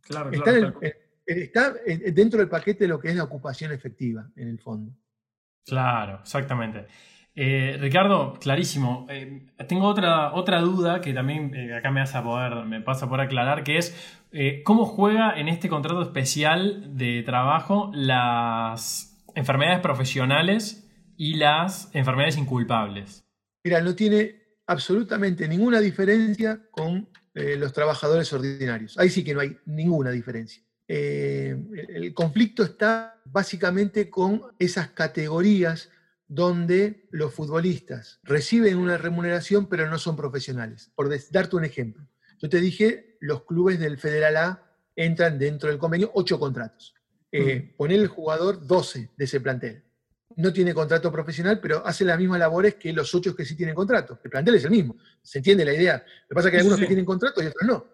Claro, 0.00 0.30
claro, 0.30 0.80
está 1.26 1.74
dentro 2.12 2.38
del 2.38 2.48
paquete 2.48 2.84
de 2.84 2.88
lo 2.88 3.00
que 3.00 3.08
es 3.08 3.16
la 3.16 3.24
ocupación 3.24 3.72
efectiva, 3.72 4.30
en 4.36 4.48
el 4.48 4.58
fondo. 4.58 4.92
Claro, 5.66 6.20
exactamente. 6.22 6.86
Eh, 7.38 7.76
Ricardo, 7.78 8.38
clarísimo. 8.40 9.06
Eh, 9.10 9.46
tengo 9.68 9.86
otra, 9.86 10.32
otra 10.32 10.60
duda 10.60 11.02
que 11.02 11.12
también 11.12 11.54
eh, 11.54 11.74
acá 11.74 11.90
me, 11.90 12.00
vas 12.00 12.14
a 12.14 12.22
poder, 12.22 12.64
me 12.64 12.80
pasa 12.80 13.08
por 13.08 13.20
aclarar, 13.20 13.62
que 13.62 13.76
es 13.76 13.94
cómo 14.64 14.84
juega 14.84 15.38
en 15.38 15.48
este 15.48 15.68
contrato 15.68 16.02
especial 16.02 16.96
de 16.96 17.22
trabajo 17.22 17.90
las 17.94 19.24
enfermedades 19.34 19.80
profesionales 19.80 20.86
y 21.16 21.34
las 21.34 21.88
enfermedades 21.94 22.36
inculpables. 22.36 23.24
Mira, 23.64 23.80
no 23.80 23.94
tiene 23.94 24.58
absolutamente 24.66 25.48
ninguna 25.48 25.80
diferencia 25.80 26.60
con 26.70 27.08
los 27.32 27.72
trabajadores 27.72 28.30
ordinarios. 28.32 28.98
Ahí 28.98 29.08
sí 29.08 29.24
que 29.24 29.32
no 29.32 29.40
hay 29.40 29.56
ninguna 29.64 30.10
diferencia. 30.10 30.65
El 30.88 32.12
conflicto 32.14 32.62
está 32.62 33.20
básicamente 33.24 34.08
con 34.08 34.42
esas 34.58 34.90
categorías 34.90 35.90
donde 36.28 37.06
los 37.10 37.32
futbolistas 37.32 38.20
reciben 38.22 38.78
una 38.78 38.98
remuneración 38.98 39.68
pero 39.68 39.88
no 39.88 39.98
son 39.98 40.16
profesionales. 40.16 40.90
Por 40.94 41.08
darte 41.30 41.56
un 41.56 41.64
ejemplo, 41.64 42.06
yo 42.38 42.48
te 42.48 42.60
dije, 42.60 43.16
los 43.20 43.44
clubes 43.44 43.78
del 43.78 43.98
Federal 43.98 44.36
A 44.36 44.62
entran 44.94 45.38
dentro 45.38 45.68
del 45.68 45.78
convenio 45.78 46.10
ocho 46.14 46.38
contratos. 46.38 46.94
Eh, 47.32 47.74
poner 47.76 48.00
el 48.00 48.08
jugador 48.08 48.66
12 48.66 49.10
de 49.16 49.24
ese 49.24 49.40
plantel. 49.40 49.82
No 50.36 50.52
tiene 50.52 50.72
contrato 50.72 51.12
profesional, 51.12 51.60
pero 51.60 51.86
hace 51.86 52.04
las 52.04 52.18
mismas 52.18 52.38
labores 52.38 52.76
que 52.76 52.92
los 52.92 53.14
ocho 53.14 53.34
que 53.34 53.44
sí 53.44 53.54
tienen 53.56 53.74
contrato. 53.74 54.18
El 54.22 54.30
plantel 54.30 54.54
es 54.54 54.64
el 54.64 54.70
mismo. 54.70 54.96
¿Se 55.22 55.38
entiende 55.38 55.64
la 55.64 55.74
idea? 55.74 55.96
Lo 55.96 56.28
que 56.28 56.34
pasa 56.34 56.48
es 56.48 56.52
que 56.52 56.56
hay 56.56 56.60
algunos 56.60 56.80
que 56.80 56.86
tienen 56.86 57.04
contrato 57.04 57.42
y 57.42 57.46
otros 57.46 57.66
no. 57.66 57.86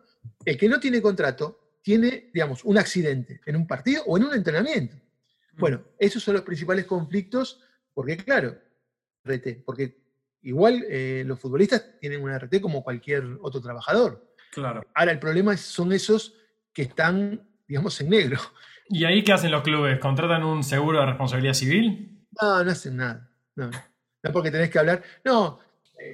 El 0.45 0.57
que 0.57 0.69
no 0.69 0.79
tiene 0.79 1.03
contrato 1.03 1.72
tiene, 1.83 2.31
digamos, 2.33 2.64
un 2.64 2.79
accidente 2.79 3.40
en 3.45 3.57
un 3.57 3.66
partido 3.66 4.03
o 4.07 4.16
en 4.16 4.25
un 4.25 4.35
entrenamiento. 4.35 4.97
Bueno, 5.59 5.83
esos 5.99 6.23
son 6.23 6.35
los 6.35 6.45
principales 6.45 6.87
conflictos 6.87 7.61
porque 7.92 8.16
claro, 8.16 8.57
RT, 9.25 9.64
porque 9.64 9.99
igual 10.42 10.85
eh, 10.88 11.25
los 11.27 11.38
futbolistas 11.38 11.99
tienen 12.01 12.23
una 12.23 12.38
RT 12.38 12.61
como 12.61 12.83
cualquier 12.83 13.25
otro 13.42 13.61
trabajador. 13.61 14.35
Claro. 14.53 14.83
Ahora 14.95 15.12
el 15.12 15.18
problema 15.18 15.57
son 15.57 15.92
esos 15.92 16.35
que 16.73 16.83
están, 16.83 17.47
digamos, 17.66 18.01
en 18.01 18.11
negro. 18.11 18.38
¿Y 18.88 19.05
ahí 19.05 19.23
qué 19.23 19.33
hacen 19.33 19.51
los 19.51 19.62
clubes? 19.62 19.99
¿Contratan 19.99 20.42
un 20.45 20.62
seguro 20.64 21.01
de 21.01 21.07
responsabilidad 21.07 21.55
civil? 21.55 22.27
No, 22.40 22.64
no 22.64 22.71
hacen 22.71 22.97
nada. 22.97 23.31
No, 23.55 23.71
no 24.23 24.33
porque 24.33 24.51
tenés 24.51 24.71
que 24.71 24.79
hablar. 24.79 25.03
No, 25.25 25.61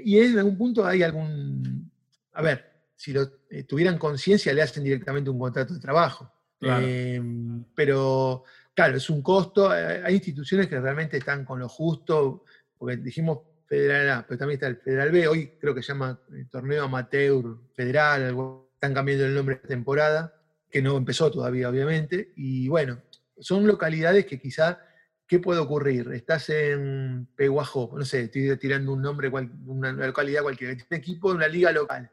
y 0.04 0.18
en 0.18 0.38
algún 0.38 0.59
punto 0.59 0.85
hay 0.85 1.02
algún. 1.02 1.90
A 2.33 2.42
ver, 2.42 2.72
si 2.94 3.12
lo 3.12 3.38
eh, 3.50 3.64
tuvieran 3.64 3.98
conciencia, 3.98 4.52
le 4.52 4.62
hacen 4.62 4.84
directamente 4.84 5.30
un 5.30 5.38
contrato 5.38 5.74
de 5.74 5.80
trabajo. 5.80 6.32
Eh, 6.61 7.22
pero 7.74 8.44
claro, 8.74 8.96
es 8.96 9.08
un 9.11 9.22
costo. 9.22 9.70
Hay 9.70 10.14
instituciones 10.14 10.66
que 10.66 10.80
realmente 10.80 11.16
están 11.18 11.44
con 11.44 11.58
lo 11.58 11.68
justo, 11.68 12.44
porque 12.76 12.96
dijimos 12.96 13.38
Federal 13.68 14.11
A, 14.11 14.26
pero 14.26 14.38
también 14.38 14.56
está 14.56 14.66
el 14.66 14.78
Federal 14.78 15.12
B, 15.12 15.28
hoy 15.28 15.52
creo 15.61 15.74
que 15.74 15.82
se 15.82 15.88
llama 15.88 16.18
el 16.30 16.40
eh, 16.40 16.46
Torneo 16.50 16.84
Amateur 16.84 17.58
Federal, 17.74 18.22
algo, 18.22 18.70
están 18.72 18.94
cambiando 18.94 19.26
el 19.26 19.34
nombre 19.34 19.56
de 19.56 19.68
temporada, 19.68 20.34
que 20.70 20.80
no 20.80 20.96
empezó 20.96 21.30
todavía, 21.30 21.68
obviamente, 21.68 22.32
y 22.37 22.68
bueno, 22.68 23.02
son 23.38 23.66
localidades 23.66 24.24
que 24.24 24.40
quizá, 24.40 24.80
¿qué 25.26 25.38
puede 25.38 25.61
ocurrir? 25.61 26.11
Estás 26.12 26.48
en 26.48 27.28
Peguajo, 27.37 27.92
no 27.94 28.06
sé, 28.06 28.22
estoy 28.22 28.56
tirando 28.56 28.92
un 28.94 29.02
nombre, 29.02 29.28
una 29.28 29.92
localidad 29.92 30.42
cualquiera, 30.42 30.74
tiene 30.74 31.02
equipo 31.02 31.30
de 31.30 31.37
una 31.37 31.48
liga 31.48 31.70
local, 31.70 32.11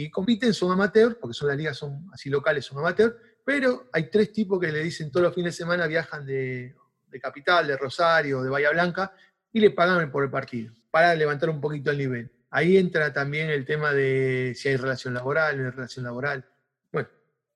y 0.00 0.10
compiten, 0.10 0.54
son 0.54 0.70
amateur, 0.70 1.18
porque 1.20 1.34
son 1.34 1.48
las 1.48 1.56
ligas 1.56 1.76
son 1.76 2.08
así 2.12 2.30
locales, 2.30 2.64
son 2.64 2.78
amateur, 2.78 3.16
pero 3.44 3.88
hay 3.92 4.08
tres 4.08 4.32
tipos 4.32 4.60
que 4.60 4.70
le 4.70 4.80
dicen 4.80 5.10
todos 5.10 5.24
los 5.26 5.34
fines 5.34 5.56
de 5.56 5.64
semana 5.64 5.88
viajan 5.88 6.24
de, 6.24 6.76
Capital, 7.20 7.66
de 7.66 7.76
Rosario, 7.76 8.44
de 8.44 8.48
Bahía 8.48 8.70
Blanca, 8.70 9.12
y 9.52 9.58
le 9.58 9.72
pagan 9.72 10.12
por 10.12 10.22
el 10.22 10.30
partido, 10.30 10.72
para 10.92 11.16
levantar 11.16 11.50
un 11.50 11.60
poquito 11.60 11.90
el 11.90 11.98
nivel. 11.98 12.30
Ahí 12.48 12.76
entra 12.76 13.12
también 13.12 13.50
el 13.50 13.64
tema 13.64 13.92
de 13.92 14.52
si 14.54 14.68
hay 14.68 14.76
relación 14.76 15.14
laboral, 15.14 15.58
no 15.58 15.64
hay 15.64 15.70
relación 15.70 16.04
laboral. 16.04 16.44
Bueno, 16.92 17.08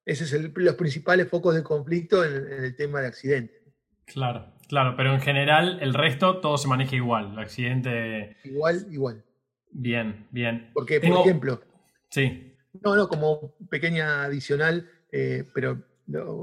esos 0.05 0.27
son 0.27 0.51
los 0.53 0.75
principales 0.75 1.29
focos 1.29 1.55
de 1.55 1.63
conflicto 1.63 2.25
en, 2.25 2.51
el 2.61 2.75
tema 2.75 2.99
de 2.99 3.07
accidentes. 3.07 3.61
Claro, 4.03 4.53
claro, 4.67 4.95
pero 4.97 5.13
en 5.13 5.21
general 5.21 5.77
el 5.81 5.93
resto 5.93 6.41
todo 6.41 6.57
se 6.57 6.67
maneja 6.67 6.93
igual, 6.93 7.31
el 7.31 7.39
accidente... 7.39 8.35
Igual, 8.43 8.85
igual. 8.91 9.23
Bien, 9.71 10.27
bien. 10.29 10.71
Porque, 10.73 10.99
por 10.99 11.21
ejemplo... 11.21 11.72
Sí. 12.13 12.55
No, 12.83 12.95
no, 12.95 13.07
como 13.07 13.55
pequeña 13.71 14.25
adicional, 14.25 14.87
eh, 15.11 15.47
pero 15.51 15.83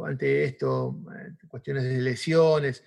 ante 0.04 0.42
esto, 0.42 0.98
eh, 1.14 1.46
cuestiones 1.46 1.84
de 1.84 2.00
lesiones, 2.00 2.82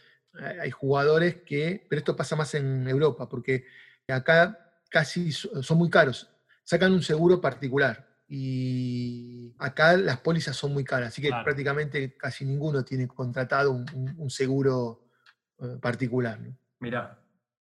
hay 0.59 0.69
jugadores 0.69 1.43
que, 1.45 1.85
pero 1.89 1.99
esto 1.99 2.13
pasa 2.13 2.35
más 2.35 2.53
en 2.55 2.85
Europa, 2.85 3.29
porque 3.29 3.63
acá 4.09 4.59
casi 4.89 5.31
son 5.31 5.77
muy 5.77 5.89
caros, 5.89 6.29
sacan 6.63 6.91
un 6.91 7.03
seguro 7.03 7.39
particular 7.39 8.05
y 8.27 9.53
acá 9.59 9.95
las 9.95 10.17
pólizas 10.17 10.57
son 10.57 10.73
muy 10.73 10.83
caras, 10.83 11.09
así 11.09 11.21
que 11.21 11.29
prácticamente 11.29 12.17
casi 12.17 12.43
ninguno 12.43 12.83
tiene 12.83 13.07
contratado 13.07 13.71
un, 13.71 14.29
seguro 14.29 15.05
eh, 15.61 15.77
particular. 15.81 16.37
Mira. 16.79 17.17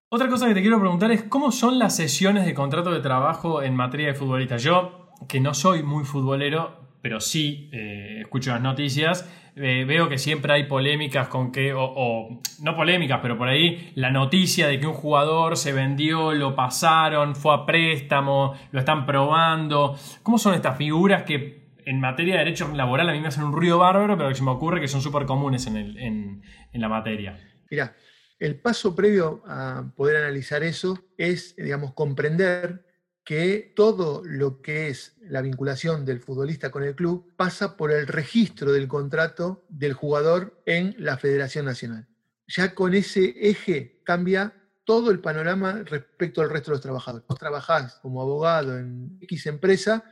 Otra 0.08 0.28
cosa 0.28 0.46
que 0.46 0.54
te 0.54 0.60
quiero 0.60 0.78
preguntar 0.78 1.10
es 1.10 1.22
cómo 1.22 1.52
son 1.52 1.78
las 1.78 1.96
sesiones 1.96 2.44
de 2.44 2.52
contrato 2.52 2.90
de 2.90 3.00
trabajo 3.00 3.62
en 3.62 3.74
materia 3.74 4.08
de 4.08 4.14
futbolista. 4.14 4.58
Yo, 4.58 5.01
que 5.28 5.40
no 5.40 5.54
soy 5.54 5.82
muy 5.82 6.04
futbolero, 6.04 6.82
pero 7.02 7.20
sí 7.20 7.68
eh, 7.72 8.18
escucho 8.20 8.50
las 8.50 8.60
noticias, 8.60 9.28
eh, 9.54 9.84
veo 9.86 10.08
que 10.08 10.16
siempre 10.16 10.52
hay 10.52 10.64
polémicas 10.64 11.28
con 11.28 11.52
que, 11.52 11.74
o, 11.74 12.40
no 12.60 12.76
polémicas, 12.76 13.20
pero 13.20 13.36
por 13.36 13.48
ahí 13.48 13.92
la 13.96 14.10
noticia 14.10 14.66
de 14.68 14.80
que 14.80 14.86
un 14.86 14.94
jugador 14.94 15.56
se 15.56 15.72
vendió, 15.72 16.32
lo 16.32 16.54
pasaron, 16.54 17.36
fue 17.36 17.54
a 17.54 17.66
préstamo, 17.66 18.54
lo 18.70 18.80
están 18.80 19.04
probando. 19.04 19.96
¿Cómo 20.22 20.38
son 20.38 20.54
estas 20.54 20.78
figuras 20.78 21.24
que 21.24 21.74
en 21.84 22.00
materia 22.00 22.34
de 22.34 22.44
derecho 22.44 22.70
laboral 22.74 23.10
a 23.10 23.12
mí 23.12 23.20
me 23.20 23.28
hacen 23.28 23.44
un 23.44 23.52
ruido 23.52 23.78
bárbaro, 23.78 24.16
pero 24.16 24.28
que 24.28 24.34
se 24.36 24.42
me 24.42 24.52
ocurre 24.52 24.80
que 24.80 24.88
son 24.88 25.02
súper 25.02 25.26
comunes 25.26 25.66
en, 25.66 25.76
en 25.76 26.80
la 26.80 26.88
materia? 26.88 27.36
Mira, 27.70 27.94
el 28.38 28.58
paso 28.58 28.96
previo 28.96 29.42
a 29.46 29.92
poder 29.96 30.16
analizar 30.16 30.62
eso 30.62 30.98
es, 31.16 31.54
digamos, 31.56 31.92
comprender 31.94 32.84
que 33.24 33.72
todo 33.76 34.22
lo 34.24 34.60
que 34.60 34.88
es 34.88 35.16
la 35.20 35.42
vinculación 35.42 36.04
del 36.04 36.20
futbolista 36.20 36.70
con 36.70 36.82
el 36.82 36.94
club 36.94 37.32
pasa 37.36 37.76
por 37.76 37.92
el 37.92 38.06
registro 38.06 38.72
del 38.72 38.88
contrato 38.88 39.64
del 39.68 39.92
jugador 39.92 40.62
en 40.66 40.94
la 40.98 41.16
Federación 41.18 41.66
Nacional. 41.66 42.08
Ya 42.48 42.74
con 42.74 42.94
ese 42.94 43.34
eje 43.38 44.00
cambia 44.04 44.54
todo 44.84 45.10
el 45.10 45.20
panorama 45.20 45.82
respecto 45.84 46.42
al 46.42 46.50
resto 46.50 46.70
de 46.70 46.76
los 46.76 46.82
trabajadores. 46.82 47.26
Vos 47.28 47.38
trabajás 47.38 47.94
como 48.02 48.20
abogado 48.20 48.76
en 48.76 49.18
X 49.20 49.46
empresa, 49.46 50.04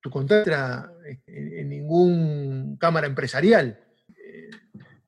tu 0.00 0.10
contrato 0.10 0.50
en, 1.26 1.68
ningún 1.68 2.76
cámara 2.78 3.06
empresarial. 3.06 3.80
Eh, 4.08 4.50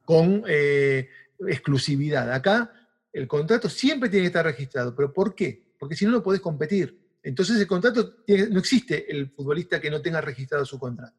con 0.05 0.44
eh, 0.47 1.09
exclusividad. 1.47 2.33
Acá 2.33 2.73
el 3.12 3.29
contrato 3.29 3.68
siempre 3.68 4.09
tiene 4.09 4.25
que 4.25 4.29
estar 4.29 4.44
registrado. 4.44 4.94
¿Pero 4.94 5.12
por 5.12 5.35
qué? 5.35 5.75
Porque 5.79 5.94
si 5.94 6.05
no, 6.05 6.12
no 6.12 6.23
podés 6.23 6.40
competir. 6.40 7.08
Entonces 7.28 7.60
el 7.60 7.66
contrato, 7.66 8.16
no 8.26 8.58
existe 8.58 9.12
el 9.12 9.28
futbolista 9.28 9.78
que 9.78 9.90
no 9.90 10.00
tenga 10.00 10.18
registrado 10.22 10.64
su 10.64 10.78
contrato. 10.78 11.14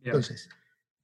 Entonces, 0.00 0.48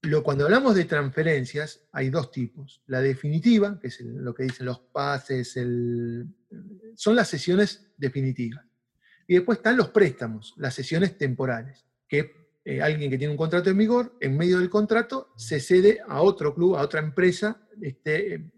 lo, 0.02 0.22
cuando 0.22 0.44
hablamos 0.44 0.76
de 0.76 0.84
transferencias, 0.84 1.80
hay 1.90 2.10
dos 2.10 2.30
tipos. 2.30 2.80
La 2.86 3.00
definitiva, 3.00 3.76
que 3.80 3.88
es 3.88 4.00
lo 4.00 4.32
que 4.32 4.44
dicen 4.44 4.66
los 4.66 4.78
pases, 4.78 5.54
son 5.54 7.16
las 7.16 7.28
sesiones 7.28 7.88
definitivas. 7.96 8.64
Y 9.26 9.34
después 9.34 9.58
están 9.58 9.76
los 9.76 9.88
préstamos, 9.88 10.54
las 10.58 10.74
sesiones 10.74 11.18
temporales, 11.18 11.84
que 12.06 12.60
eh, 12.64 12.80
alguien 12.80 13.10
que 13.10 13.18
tiene 13.18 13.32
un 13.32 13.36
contrato 13.36 13.68
en 13.68 13.78
vigor, 13.78 14.16
en 14.20 14.36
medio 14.36 14.60
del 14.60 14.70
contrato, 14.70 15.32
se 15.36 15.58
cede 15.58 15.98
a 16.06 16.22
otro 16.22 16.54
club, 16.54 16.76
a 16.76 16.82
otra 16.82 17.00
empresa, 17.00 17.60
este, 17.82 18.48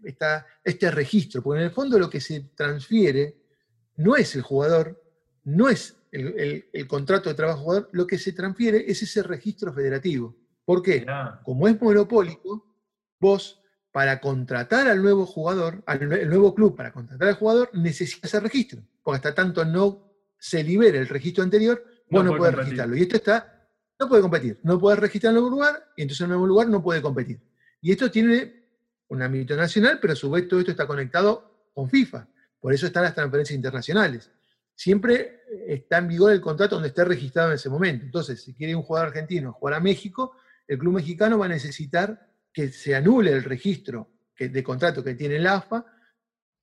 este 0.63 0.91
registro. 0.91 1.41
Porque 1.41 1.61
en 1.61 1.65
el 1.65 1.71
fondo 1.71 1.97
lo 1.97 2.11
que 2.11 2.21
se 2.21 2.41
transfiere 2.53 3.41
no 3.97 4.15
es 4.15 4.35
el 4.35 4.43
jugador, 4.43 5.08
no 5.49 5.67
es 5.69 5.97
el, 6.11 6.87
contrato 6.87 7.29
de 7.29 7.35
trabajo 7.35 7.61
jugador, 7.61 7.89
lo 7.91 8.07
que 8.07 8.17
se 8.17 8.33
transfiere 8.33 8.85
es 8.87 9.01
ese 9.01 9.23
registro 9.23 9.73
federativo. 9.73 10.35
¿Por 10.65 10.81
qué? 10.81 11.05
Como 11.43 11.67
es 11.67 11.81
monopólico, 11.81 12.65
vos 13.19 13.61
para 13.91 14.21
contratar 14.21 14.87
al 14.87 15.01
nuevo 15.01 15.25
jugador, 15.25 15.83
al 15.87 16.07
nuevo 16.29 16.53
club, 16.53 16.75
para 16.75 16.91
contratar 16.91 17.29
al 17.29 17.35
jugador, 17.35 17.69
necesitas 17.73 18.31
ese 18.31 18.39
registro. 18.39 18.81
Porque 19.03 19.17
hasta 19.17 19.33
tanto 19.33 19.65
no 19.65 20.13
se 20.37 20.63
libere 20.63 20.99
el 20.99 21.07
registro 21.07 21.43
anterior, 21.43 21.83
vos 22.09 22.23
no, 22.23 22.37
puedes 22.37 22.55
registrarlo. 22.55 22.95
Y 22.95 23.01
esto 23.01 23.15
está, 23.15 23.67
no 23.99 24.07
puede 24.07 24.21
competir. 24.21 24.59
No 24.63 24.79
puede 24.79 24.97
registrar 24.97 25.31
en 25.31 25.37
el 25.37 25.41
nuevo 25.41 25.55
lugar, 25.55 25.91
y 25.97 26.03
entonces 26.03 26.21
en 26.21 26.25
el 26.25 26.29
nuevo 26.31 26.47
lugar 26.47 26.67
no 26.69 26.83
puede 26.83 27.01
competir. 27.01 27.39
Y 27.81 27.91
esto 27.91 28.11
tiene 28.11 28.67
un 29.07 29.21
ámbito 29.23 29.55
nacional, 29.55 29.97
pero 29.99 30.13
a 30.13 30.15
su 30.15 30.29
vez 30.29 30.47
todo 30.47 30.59
esto 30.59 30.71
está 30.71 30.85
conectado 30.85 31.69
con 31.73 31.89
FIFA. 31.89 32.27
Por 32.59 32.73
eso 32.73 32.85
están 32.85 33.03
las 33.03 33.15
transferencias 33.15 33.55
internacionales 33.55 34.29
siempre 34.79 35.41
está 35.67 35.97
en 35.97 36.07
vigor 36.07 36.31
el 36.31 36.39
contrato 36.39 36.75
donde 36.75 36.87
esté 36.87 37.03
registrado 37.03 37.49
en 37.49 37.55
ese 37.55 37.69
momento. 37.69 38.05
Entonces, 38.05 38.41
si 38.41 38.53
quiere 38.53 38.73
un 38.75 38.83
jugador 38.83 39.09
argentino 39.09 39.51
jugar 39.51 39.73
a 39.73 39.81
México, 39.81 40.37
el 40.69 40.77
club 40.77 40.93
mexicano 40.93 41.37
va 41.37 41.47
a 41.47 41.49
necesitar 41.49 42.31
que 42.53 42.71
se 42.71 42.95
anule 42.95 43.33
el 43.33 43.43
registro 43.43 44.09
de 44.39 44.63
contrato 44.63 45.03
que 45.03 45.15
tiene 45.15 45.35
el 45.35 45.47
AFA, 45.47 45.85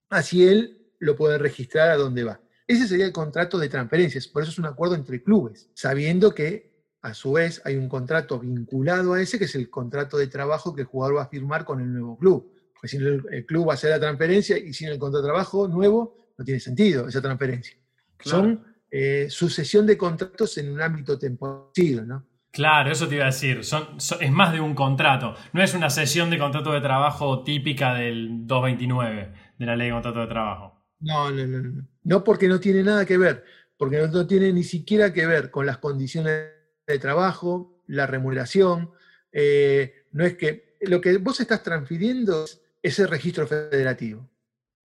así 0.08 0.48
él 0.48 0.94
lo 0.98 1.14
puede 1.14 1.36
registrar 1.36 1.90
a 1.90 1.96
donde 1.96 2.24
va. 2.24 2.40
Ese 2.66 2.88
sería 2.88 3.04
el 3.04 3.12
contrato 3.12 3.58
de 3.58 3.68
transferencias, 3.68 4.28
por 4.28 4.42
eso 4.42 4.50
es 4.50 4.58
un 4.58 4.64
acuerdo 4.64 4.94
entre 4.94 5.22
clubes, 5.22 5.68
sabiendo 5.74 6.34
que 6.34 6.74
a 7.02 7.12
su 7.12 7.32
vez 7.32 7.60
hay 7.66 7.76
un 7.76 7.86
contrato 7.86 8.40
vinculado 8.40 9.12
a 9.12 9.20
ese, 9.20 9.38
que 9.38 9.44
es 9.44 9.54
el 9.56 9.68
contrato 9.68 10.16
de 10.16 10.28
trabajo 10.28 10.74
que 10.74 10.80
el 10.80 10.86
jugador 10.86 11.18
va 11.18 11.24
a 11.24 11.28
firmar 11.28 11.66
con 11.66 11.82
el 11.82 11.92
nuevo 11.92 12.16
club. 12.16 12.50
Porque 12.72 12.88
si 12.88 12.96
el, 12.96 13.22
el 13.30 13.44
club 13.44 13.68
va 13.68 13.72
a 13.72 13.74
hacer 13.74 13.90
la 13.90 14.00
transferencia 14.00 14.56
y 14.56 14.72
sin 14.72 14.88
el 14.88 14.98
contrato 14.98 15.26
de 15.26 15.28
trabajo 15.28 15.68
nuevo, 15.68 16.16
no 16.38 16.44
tiene 16.46 16.60
sentido 16.60 17.08
esa 17.08 17.20
transferencia. 17.20 17.76
Son 18.20 18.64
eh, 18.90 19.26
sucesión 19.28 19.86
de 19.86 19.98
contratos 19.98 20.56
en 20.58 20.72
un 20.72 20.80
ámbito 20.80 21.18
temporal, 21.18 22.06
¿no? 22.06 22.26
Claro, 22.50 22.90
eso 22.90 23.06
te 23.06 23.16
iba 23.16 23.24
a 23.24 23.26
decir. 23.26 23.60
es 23.60 24.32
más 24.32 24.52
de 24.52 24.60
un 24.60 24.74
contrato. 24.74 25.34
No 25.52 25.62
es 25.62 25.74
una 25.74 25.90
sesión 25.90 26.30
de 26.30 26.38
contrato 26.38 26.72
de 26.72 26.80
trabajo 26.80 27.44
típica 27.44 27.94
del 27.94 28.46
229 28.46 29.32
de 29.58 29.66
la 29.66 29.76
ley 29.76 29.88
de 29.88 29.92
contrato 29.92 30.20
de 30.20 30.26
trabajo. 30.26 30.82
No, 31.00 31.30
no, 31.30 31.46
no, 31.46 31.60
no. 31.60 31.88
No 32.04 32.24
porque 32.24 32.48
no 32.48 32.58
tiene 32.58 32.82
nada 32.82 33.04
que 33.04 33.18
ver. 33.18 33.44
Porque 33.76 33.98
no, 33.98 34.26
tiene 34.26 34.52
ni 34.54 34.62
siquiera 34.62 35.12
que 35.12 35.26
ver 35.26 35.50
con 35.50 35.66
las 35.66 35.76
condiciones 35.76 36.46
de 36.86 36.98
trabajo, 36.98 37.82
la 37.86 38.06
remuneración. 38.06 38.90
Eh, 39.32 40.06
no 40.12 40.24
es 40.24 40.36
que. 40.36 40.76
Lo 40.80 41.00
que 41.00 41.18
vos 41.18 41.40
estás 41.40 41.62
transfiriendo 41.62 42.44
es 42.44 42.62
ese 42.82 43.06
registro 43.06 43.46
federativo 43.46 44.30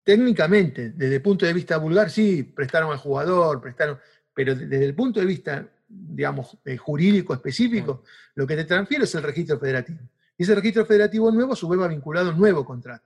técnicamente, 0.06 0.90
desde 0.90 1.16
el 1.16 1.20
punto 1.20 1.44
de 1.44 1.52
vista 1.52 1.78
vulgar, 1.78 2.10
sí, 2.10 2.44
prestaron 2.44 2.92
al 2.92 2.98
jugador, 2.98 3.60
prestaron, 3.60 3.98
pero 4.32 4.54
desde 4.54 4.84
el 4.84 4.94
punto 4.94 5.18
de 5.18 5.26
vista, 5.26 5.68
digamos, 5.88 6.56
eh, 6.64 6.76
jurídico 6.76 7.34
específico, 7.34 8.04
lo 8.36 8.46
que 8.46 8.54
te 8.54 8.64
transfiere 8.64 9.02
es 9.02 9.12
el 9.16 9.24
registro 9.24 9.58
federativo. 9.58 9.98
Y 10.38 10.44
ese 10.44 10.54
registro 10.54 10.86
federativo 10.86 11.32
nuevo, 11.32 11.54
a 11.54 11.56
su 11.56 11.68
vez, 11.68 11.80
va 11.80 11.88
vinculado 11.88 12.30
a 12.30 12.32
un 12.32 12.38
nuevo 12.38 12.64
contrato. 12.64 13.04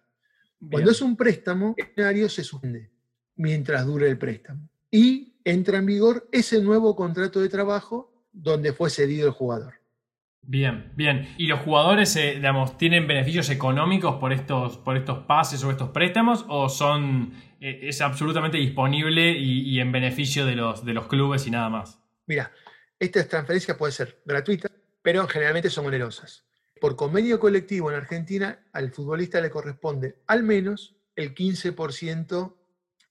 Cuando 0.70 0.90
es 0.90 1.00
un 1.00 1.16
préstamo, 1.16 1.74
el 1.78 1.86
escenario 1.86 2.28
se 2.28 2.44
suspende 2.44 2.90
mientras 3.36 3.86
dure 3.86 4.06
el 4.06 4.18
préstamo. 4.18 4.68
Y 4.90 5.40
entra 5.42 5.78
en 5.78 5.86
vigor 5.86 6.28
ese 6.30 6.60
nuevo 6.60 6.94
contrato 6.94 7.40
de 7.40 7.48
trabajo 7.48 8.12
donde 8.30 8.74
fue 8.74 8.90
cedido 8.90 9.26
el 9.26 9.32
jugador. 9.32 9.79
Bien, 10.50 10.90
bien. 10.96 11.32
¿Y 11.38 11.46
los 11.46 11.60
jugadores, 11.60 12.16
eh, 12.16 12.32
digamos, 12.34 12.76
tienen 12.76 13.06
beneficios 13.06 13.50
económicos 13.50 14.16
por 14.16 14.32
estos, 14.32 14.78
por 14.78 14.96
estos 14.96 15.20
pases 15.20 15.62
o 15.62 15.70
estos 15.70 15.90
préstamos 15.90 16.44
o 16.48 16.68
son 16.68 17.34
eh, 17.60 17.78
es 17.84 18.00
absolutamente 18.00 18.58
disponible 18.58 19.30
y, 19.30 19.78
en 19.78 19.92
beneficio 19.92 20.44
de 20.44 20.56
los, 20.56 20.84
de 20.84 20.92
los 20.92 21.06
clubes 21.06 21.46
y 21.46 21.52
nada 21.52 21.68
más? 21.68 22.00
Mira, 22.26 22.50
estas 22.98 23.28
transferencias 23.28 23.76
pueden 23.76 23.92
ser 23.92 24.22
gratuitas, 24.24 24.72
pero 25.02 25.24
generalmente 25.28 25.70
son 25.70 25.86
onerosas. 25.86 26.44
Por 26.80 26.96
convenio 26.96 27.38
colectivo 27.38 27.88
en 27.88 27.98
Argentina, 27.98 28.58
al 28.72 28.90
futbolista 28.90 29.40
le 29.40 29.50
corresponde 29.50 30.16
al 30.26 30.42
menos 30.42 30.96
el 31.14 31.32
15% 31.32 32.56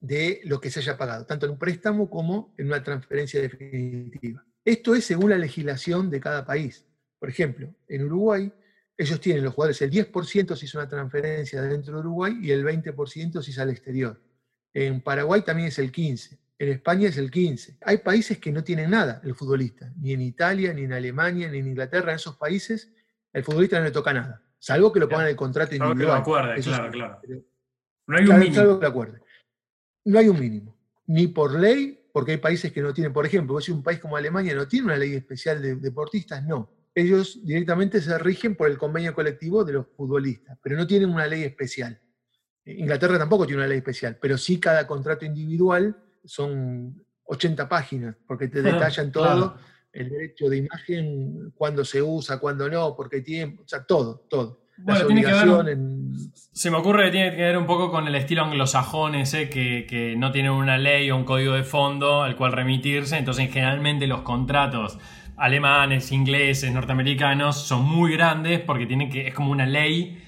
de 0.00 0.42
lo 0.44 0.60
que 0.60 0.70
se 0.70 0.80
haya 0.80 0.98
pagado, 0.98 1.24
tanto 1.24 1.46
en 1.46 1.52
un 1.52 1.58
préstamo 1.58 2.10
como 2.10 2.52
en 2.58 2.66
una 2.66 2.82
transferencia 2.82 3.40
definitiva. 3.40 4.44
Esto 4.62 4.94
es 4.94 5.06
según 5.06 5.30
la 5.30 5.38
legislación 5.38 6.10
de 6.10 6.20
cada 6.20 6.44
país. 6.44 6.86
Por 7.20 7.28
ejemplo, 7.28 7.72
en 7.86 8.04
Uruguay, 8.04 8.50
ellos 8.96 9.20
tienen 9.20 9.44
los 9.44 9.54
jugadores 9.54 9.80
el 9.82 9.90
10% 9.90 10.56
si 10.56 10.64
es 10.64 10.74
una 10.74 10.88
transferencia 10.88 11.60
dentro 11.60 11.94
de 11.94 12.00
Uruguay 12.00 12.38
y 12.40 12.50
el 12.50 12.64
20% 12.64 13.42
si 13.42 13.50
es 13.50 13.58
al 13.58 13.68
exterior. 13.68 14.20
En 14.72 15.02
Paraguay 15.02 15.42
también 15.42 15.68
es 15.68 15.78
el 15.78 15.92
15%. 15.92 16.38
En 16.58 16.68
España 16.68 17.08
es 17.08 17.18
el 17.18 17.30
15%. 17.30 17.78
Hay 17.82 17.98
países 17.98 18.38
que 18.38 18.50
no 18.52 18.64
tienen 18.64 18.90
nada 18.90 19.20
el 19.22 19.34
futbolista, 19.34 19.92
ni 20.00 20.12
en 20.12 20.22
Italia, 20.22 20.72
ni 20.72 20.82
en 20.82 20.94
Alemania, 20.94 21.50
ni 21.50 21.58
en 21.58 21.66
Inglaterra. 21.66 22.10
En 22.12 22.16
esos 22.16 22.36
países 22.36 22.90
el 23.32 23.44
futbolista 23.44 23.78
no 23.78 23.84
le 23.84 23.90
toca 23.90 24.12
nada, 24.14 24.42
salvo 24.58 24.90
que 24.90 25.00
lo 25.00 25.08
pongan 25.08 25.26
en 25.26 25.30
el 25.30 25.36
contrato 25.36 25.74
individual. 25.74 26.22
claro, 26.24 26.90
claro. 26.90 27.20
No 28.06 28.16
hay 28.16 28.26
un 28.26 28.38
mínimo. 28.38 28.80
No 30.04 30.18
hay 30.18 30.28
un 30.28 30.40
mínimo. 30.40 30.76
Ni 31.06 31.28
por 31.28 31.52
ley, 31.52 32.08
porque 32.12 32.32
hay 32.32 32.38
países 32.38 32.72
que 32.72 32.80
no 32.80 32.94
tienen, 32.94 33.12
por 33.12 33.26
ejemplo, 33.26 33.60
si 33.60 33.72
un 33.72 33.82
país 33.82 33.98
como 33.98 34.16
Alemania 34.16 34.54
no 34.54 34.66
tiene 34.66 34.86
una 34.86 34.96
ley 34.96 35.14
especial 35.14 35.60
de 35.60 35.76
deportistas, 35.76 36.44
no 36.44 36.79
ellos 36.94 37.40
directamente 37.44 38.00
se 38.00 38.18
rigen 38.18 38.56
por 38.56 38.68
el 38.70 38.78
convenio 38.78 39.14
colectivo 39.14 39.64
de 39.64 39.74
los 39.74 39.86
futbolistas, 39.96 40.58
pero 40.62 40.76
no 40.76 40.86
tienen 40.86 41.10
una 41.10 41.26
ley 41.26 41.44
especial. 41.44 42.00
Inglaterra 42.64 43.18
tampoco 43.18 43.46
tiene 43.46 43.62
una 43.62 43.68
ley 43.68 43.78
especial, 43.78 44.18
pero 44.20 44.36
sí 44.36 44.58
cada 44.60 44.86
contrato 44.86 45.24
individual 45.24 45.96
son 46.24 47.02
80 47.24 47.68
páginas, 47.68 48.16
porque 48.26 48.48
te 48.48 48.62
detallan 48.62 49.12
todo, 49.12 49.56
el 49.92 50.08
derecho 50.08 50.48
de 50.48 50.58
imagen, 50.58 51.52
cuándo 51.54 51.84
se 51.84 52.02
usa, 52.02 52.38
cuándo 52.38 52.68
no, 52.68 52.94
por 52.94 53.08
qué 53.08 53.20
tiempo, 53.22 53.62
o 53.62 53.68
sea, 53.68 53.84
todo, 53.84 54.26
todo. 54.28 54.60
Bueno, 54.82 55.06
tiene 55.06 55.22
que 55.22 55.32
ver, 55.32 55.78
se 56.32 56.70
me 56.70 56.78
ocurre 56.78 57.06
que 57.06 57.10
tiene 57.10 57.36
que 57.36 57.42
ver 57.42 57.58
un 57.58 57.66
poco 57.66 57.90
con 57.90 58.06
el 58.08 58.14
estilo 58.14 58.44
anglosajón 58.44 59.14
ese, 59.14 59.50
que, 59.50 59.86
que 59.86 60.16
no 60.16 60.32
tienen 60.32 60.52
una 60.52 60.78
ley 60.78 61.10
o 61.10 61.16
un 61.16 61.24
código 61.24 61.52
de 61.52 61.64
fondo 61.64 62.22
al 62.22 62.34
cual 62.36 62.52
remitirse, 62.52 63.18
entonces 63.18 63.52
generalmente 63.52 64.06
los 64.06 64.22
contratos 64.22 64.98
alemanes, 65.40 66.12
ingleses, 66.12 66.70
norteamericanos 66.72 67.66
son 67.66 67.84
muy 67.84 68.12
grandes 68.12 68.60
porque 68.60 68.86
tienen 68.86 69.10
que, 69.10 69.26
es 69.26 69.34
como 69.34 69.50
una 69.50 69.66
ley, 69.66 70.22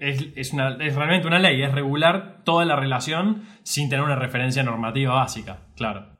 es, 0.00 0.52
realmente 0.52 1.26
una 1.26 1.38
ley, 1.38 1.62
es 1.62 1.72
regular 1.72 2.42
toda 2.44 2.64
la 2.64 2.76
relación 2.76 3.44
sin 3.62 3.88
tener 3.88 4.04
una 4.04 4.16
referencia 4.16 4.62
normativa 4.62 5.14
básica, 5.14 5.60
claro. 5.76 6.18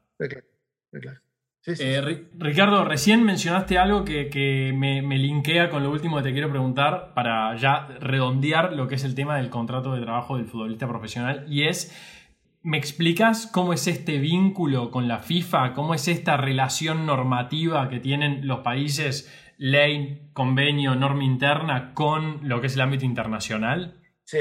Eh, 1.66 2.28
Ricardo, 2.38 2.84
recién 2.84 3.24
mencionaste 3.24 3.76
algo 3.76 4.04
que, 4.04 4.72
me, 4.72 5.02
me, 5.02 5.18
linkea 5.18 5.68
con 5.68 5.82
lo 5.82 5.90
último 5.90 6.16
que 6.18 6.22
te 6.22 6.32
quiero 6.32 6.48
preguntar 6.48 7.12
para 7.14 7.56
ya 7.56 7.88
redondear 8.00 8.72
lo 8.72 8.86
que 8.86 8.94
es 8.94 9.02
el 9.02 9.16
tema 9.16 9.36
del 9.36 9.50
contrato 9.50 9.92
de 9.92 10.02
trabajo 10.02 10.36
del 10.36 10.46
futbolista 10.46 10.86
profesional 10.86 11.44
y 11.48 11.64
es 11.64 11.92
¿Me 12.66 12.78
explicas 12.78 13.46
cómo 13.46 13.74
es 13.74 13.86
este 13.86 14.18
vínculo 14.18 14.90
con 14.90 15.06
la 15.06 15.20
FIFA? 15.20 15.72
¿Cómo 15.72 15.94
es 15.94 16.08
esta 16.08 16.36
relación 16.36 17.06
normativa 17.06 17.88
que 17.88 18.00
tienen 18.00 18.44
los 18.48 18.62
países, 18.62 19.30
ley, 19.56 20.32
convenio, 20.32 20.96
norma 20.96 21.22
interna, 21.22 21.94
con 21.94 22.40
lo 22.48 22.60
que 22.60 22.66
es 22.66 22.74
el 22.74 22.80
ámbito 22.80 23.04
internacional? 23.04 24.02
Sí. 24.24 24.38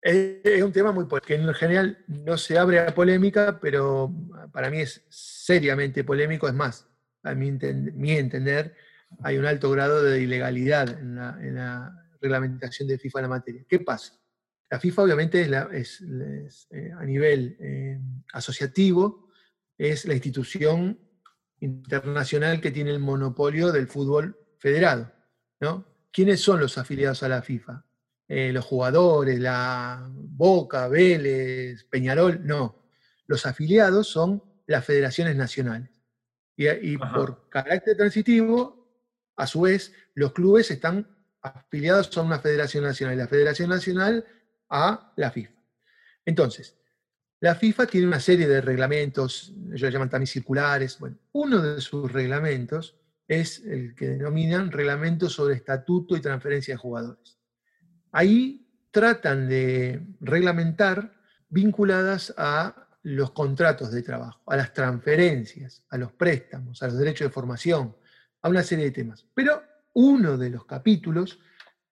Es 0.00 0.62
un 0.62 0.70
tema 0.70 0.92
muy 0.92 1.06
que 1.26 1.34
en 1.34 1.52
general 1.54 2.04
no 2.06 2.38
se 2.38 2.56
abre 2.56 2.78
a 2.78 2.94
polémica, 2.94 3.58
pero 3.60 4.14
para 4.52 4.70
mí 4.70 4.82
es 4.82 5.04
seriamente 5.10 6.04
polémico. 6.04 6.46
Es 6.46 6.54
más, 6.54 6.88
a 7.24 7.34
mi, 7.34 7.48
entender, 7.48 8.76
hay 9.24 9.38
un 9.38 9.46
alto 9.46 9.72
grado 9.72 10.04
de 10.04 10.22
ilegalidad 10.22 10.88
en 10.88 11.16
la, 11.16 11.36
en 11.40 11.56
la 11.56 12.06
reglamentación 12.20 12.86
de 12.86 12.96
FIFA 12.96 13.18
en 13.18 13.22
la 13.24 13.28
materia. 13.28 13.64
¿Qué 13.68 13.80
pasa? 13.80 14.23
La 14.70 14.80
FIFA 14.80 15.02
obviamente 15.02 15.48
es, 15.72 16.00
eh, 16.70 16.92
a 16.96 17.04
nivel 17.04 17.56
eh, 17.60 18.00
asociativo, 18.32 19.28
es 19.76 20.04
la 20.04 20.14
institución 20.14 20.98
internacional 21.60 22.60
que 22.60 22.70
tiene 22.70 22.90
el 22.90 23.00
monopolio 23.00 23.72
del 23.72 23.86
fútbol 23.86 24.36
federado. 24.58 25.12
¿no? 25.60 25.86
¿Quiénes 26.12 26.40
son 26.40 26.60
los 26.60 26.78
afiliados 26.78 27.22
a 27.22 27.28
la 27.28 27.42
FIFA? 27.42 27.84
eh, 28.28 28.52
los 28.52 28.64
jugadores, 28.64 29.38
la 29.38 30.08
Boca, 30.10 30.88
Vélez, 30.88 31.84
Peñarol, 31.84 32.44
no. 32.44 32.84
Los 33.26 33.46
afiliados 33.46 34.08
son 34.08 34.42
las 34.66 34.84
federaciones 34.84 35.36
nacionales. 35.36 35.90
Y, 36.56 36.96
por 36.96 37.48
carácter 37.48 37.96
transitivo, 37.96 39.02
a 39.36 39.46
su 39.46 39.62
vez, 39.62 39.92
los 40.14 40.32
clubes 40.32 40.70
están 40.70 41.08
afiliados 41.42 42.16
a 42.16 42.22
una 42.22 42.38
federación 42.38 42.84
nacional 42.84 43.16
y 43.16 43.18
la 43.18 43.28
federación 43.28 43.70
nacional 43.70 44.24
a 44.74 45.12
la 45.14 45.30
FIFA. 45.30 45.52
Entonces, 46.26 46.76
la 47.38 47.54
FIFA 47.54 47.86
tiene 47.86 48.08
una 48.08 48.18
serie 48.18 48.48
de 48.48 48.60
reglamentos, 48.60 49.52
ellos 49.68 49.82
lo 49.82 49.88
llaman 49.90 50.10
también 50.10 50.26
circulares. 50.26 50.98
Bueno, 50.98 51.18
uno 51.32 51.62
de 51.62 51.80
sus 51.80 52.10
reglamentos 52.10 52.96
es 53.28 53.62
el 53.64 53.94
que 53.94 54.08
denominan 54.08 54.72
reglamento 54.72 55.28
sobre 55.28 55.54
estatuto 55.54 56.16
y 56.16 56.20
transferencia 56.20 56.74
de 56.74 56.78
jugadores. 56.78 57.38
Ahí 58.10 58.66
tratan 58.90 59.48
de 59.48 60.04
reglamentar 60.20 61.14
vinculadas 61.48 62.34
a 62.36 62.88
los 63.02 63.30
contratos 63.30 63.92
de 63.92 64.02
trabajo, 64.02 64.42
a 64.46 64.56
las 64.56 64.72
transferencias, 64.72 65.84
a 65.90 65.98
los 65.98 66.12
préstamos, 66.12 66.82
a 66.82 66.86
los 66.86 66.98
derechos 66.98 67.28
de 67.28 67.32
formación, 67.32 67.96
a 68.42 68.48
una 68.48 68.62
serie 68.62 68.86
de 68.86 68.90
temas. 68.90 69.24
Pero 69.34 69.62
uno 69.92 70.36
de 70.36 70.50
los 70.50 70.64
capítulos, 70.64 71.38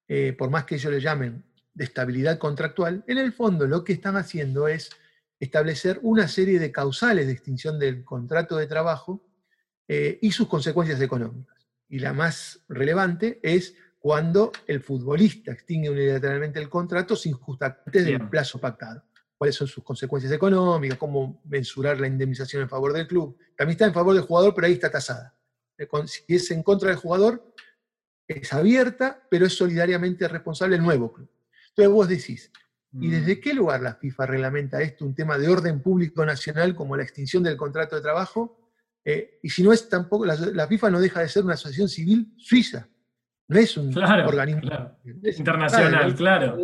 eh, 0.09 0.35
por 0.37 0.51
más 0.51 0.64
que 0.64 0.77
ellos 0.77 0.92
le 0.92 1.01
llamen 1.01 1.45
de 1.74 1.85
estabilidad 1.85 2.38
contractual, 2.38 3.04
en 3.06 3.18
el 3.18 3.32
fondo 3.32 3.66
lo 3.66 3.85
que 3.85 3.92
están 3.92 4.16
haciendo 4.16 4.68
es 4.68 4.90
establecer 5.40 5.98
una 6.02 6.28
serie 6.28 6.58
de 6.58 6.70
causales 6.70 7.26
de 7.26 7.32
extinción 7.32 7.78
del 7.78 8.04
contrato 8.04 8.56
de 8.56 8.66
trabajo 8.66 9.26
eh, 9.88 10.18
y 10.22 10.30
sus 10.30 10.46
consecuencias 10.46 11.00
económicas. 11.00 11.56
Y 11.88 11.98
la 11.98 12.12
más 12.12 12.64
relevante 12.68 13.40
es 13.42 13.74
cuando 13.98 14.52
el 14.66 14.80
futbolista 14.80 15.52
extingue 15.52 15.90
unilateralmente 15.90 16.61
el 16.61 16.68
contrato 16.68 17.16
sin 17.16 17.32
justo 17.32 17.64
antes 17.64 18.04
del 18.04 18.28
plazo 18.28 18.61
pactado. 18.61 19.04
Cuáles 19.37 19.56
son 19.56 19.66
sus 19.66 19.82
consecuencias 19.82 20.32
económicas, 20.32 20.98
cómo 20.98 21.40
mensurar 21.44 22.00
la 22.00 22.06
indemnización 22.06 22.62
en 22.62 22.68
favor 22.68 22.92
del 22.92 23.08
club. 23.08 23.37
También 23.56 23.74
está 23.74 23.87
en 23.87 23.94
favor 23.94 24.14
del 24.14 24.22
jugador, 24.22 24.54
pero 24.54 24.68
ahí 24.68 24.74
está 24.74 24.90
tasada. 24.90 25.35
Eh, 25.76 25.88
si 26.06 26.22
es 26.28 26.50
en 26.52 26.62
contra 26.62 26.90
del 26.90 26.98
jugador, 26.98 27.52
es 28.28 28.52
abierta, 28.52 29.26
pero 29.28 29.46
es 29.46 29.56
solidariamente 29.56 30.28
responsable 30.28 30.76
el 30.76 30.82
nuevo 30.82 31.12
club. 31.12 31.28
Entonces 31.74 31.94
vos 31.94 32.08
decís, 32.08 32.52
¿y 32.92 33.08
desde 33.08 33.37
mm. 33.37 33.40
qué 33.40 33.54
lugar 33.54 33.80
la 33.80 33.94
FIFA 33.94 34.26
reglamenta 34.26 34.82
esto, 34.82 35.06
un 35.06 35.14
tema 35.14 35.38
de 35.38 35.48
orden 35.48 35.80
público 35.80 36.24
nacional 36.24 36.74
como 36.74 36.96
la 36.96 37.02
extinción 37.02 37.42
del 37.42 37.56
contrato 37.56 37.96
de 37.96 38.02
trabajo? 38.02 38.70
Eh, 39.04 39.38
y 39.42 39.48
si 39.48 39.62
no 39.62 39.72
es 39.72 39.88
tampoco, 39.88 40.26
la, 40.26 40.66
FIFA 40.66 40.90
no 40.90 41.00
deja 41.00 41.20
de 41.20 41.28
ser 41.28 41.44
una 41.44 41.54
asociación 41.54 41.88
civil 41.88 42.35
suiza, 42.37 42.88
no 43.48 43.58
es 43.58 43.76
un 43.76 43.96
organismo 43.96 44.98
internacional, 45.24 46.14
claro. 46.14 46.58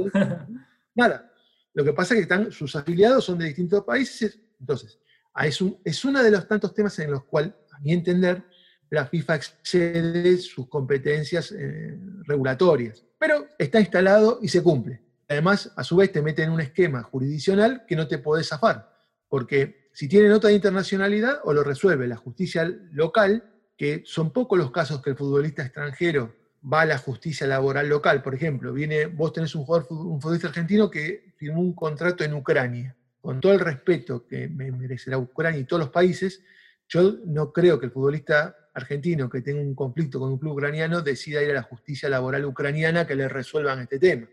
Nada. 0.95 1.33
Lo 1.75 1.85
que 1.85 1.93
pasa 1.93 2.15
es 2.15 2.19
que 2.19 2.23
están, 2.23 2.53
sus 2.53 2.75
afiliados 2.77 3.25
son 3.25 3.39
de 3.39 3.47
distintos 3.47 3.85
países, 3.85 4.39
entonces, 4.61 5.01
es, 5.43 5.61
un, 5.61 5.81
es 5.85 6.05
uno 6.05 6.23
de 6.23 6.31
los 6.31 6.47
tantos 6.47 6.75
temas 6.75 6.99
en 6.99 7.13
los 7.13 7.25
cuales, 7.25 7.53
a 7.73 7.81
mi 7.81 7.93
entender, 7.93 8.43
la 8.91 9.07
FIFA 9.07 9.37
excede 9.37 10.39
sus 10.39 10.69
competencias 10.69 11.53
eh, 11.53 11.99
regulatorias 12.25 13.08
pero 13.19 13.47
está 13.59 13.81
instalado 13.81 14.39
y 14.41 14.49
se 14.49 14.63
cumple. 14.63 15.03
Además, 15.29 15.73
a 15.77 15.85
su 15.85 15.97
vez, 15.97 16.11
te 16.11 16.23
mete 16.23 16.43
en 16.43 16.51
un 16.51 16.61
esquema 16.61 17.03
jurisdiccional 17.03 17.85
que 17.87 17.97
no 17.97 18.09
te 18.09 18.19
podés 18.19 18.49
zafar, 18.49 18.91
porque 19.29 19.89
si 19.93 20.09
tiene 20.09 20.29
nota 20.29 20.49
de 20.49 20.55
internacionalidad, 20.55 21.41
o 21.45 21.53
lo 21.53 21.63
resuelve 21.63 22.07
la 22.07 22.17
justicia 22.17 22.65
local, 22.93 23.45
que 23.77 24.03
son 24.07 24.33
pocos 24.33 24.59
los 24.59 24.71
casos 24.71 25.03
que 25.03 25.11
el 25.11 25.17
futbolista 25.17 25.63
extranjero 25.63 26.35
va 26.71 26.83
a 26.83 26.87
la 26.87 26.99
justicia 26.99 27.47
laboral 27.47 27.89
local. 27.89 28.23
Por 28.23 28.35
ejemplo, 28.35 28.73
viene, 28.73 29.07
vos 29.07 29.33
tenés 29.33 29.55
un, 29.55 29.65
jugador, 29.65 29.87
un 29.91 30.21
futbolista 30.21 30.49
argentino 30.49 30.91
que 30.91 31.33
firmó 31.37 31.61
un 31.61 31.75
contrato 31.75 32.25
en 32.25 32.35
Ucrania. 32.35 32.97
Con 33.21 33.41
todo 33.41 33.53
el 33.53 33.61
respeto 33.61 34.27
que 34.27 34.49
me 34.49 34.71
merece 34.71 35.11
la 35.11 35.19
Ucrania 35.19 35.61
y 35.61 35.65
todos 35.65 35.81
los 35.81 35.91
países, 35.91 36.43
yo 36.89 37.19
no 37.27 37.53
creo 37.53 37.79
que 37.79 37.87
el 37.87 37.93
futbolista 37.93 38.57
argentino 38.79 39.29
que 39.29 39.43
tenga 39.43 39.61
un 39.61 39.75
conflicto 39.75 40.19
con 40.19 40.31
un 40.31 40.39
club 40.39 40.55
ucraniano 40.55 41.03
decida 41.03 41.43
ir 41.43 41.51
a 41.51 41.55
la 41.55 41.63
justicia 41.63 42.09
laboral 42.09 42.45
ucraniana 42.45 43.07
que 43.07 43.15
le 43.15 43.29
resuelvan 43.29 43.81
este 43.81 43.99
tema. 43.99 44.27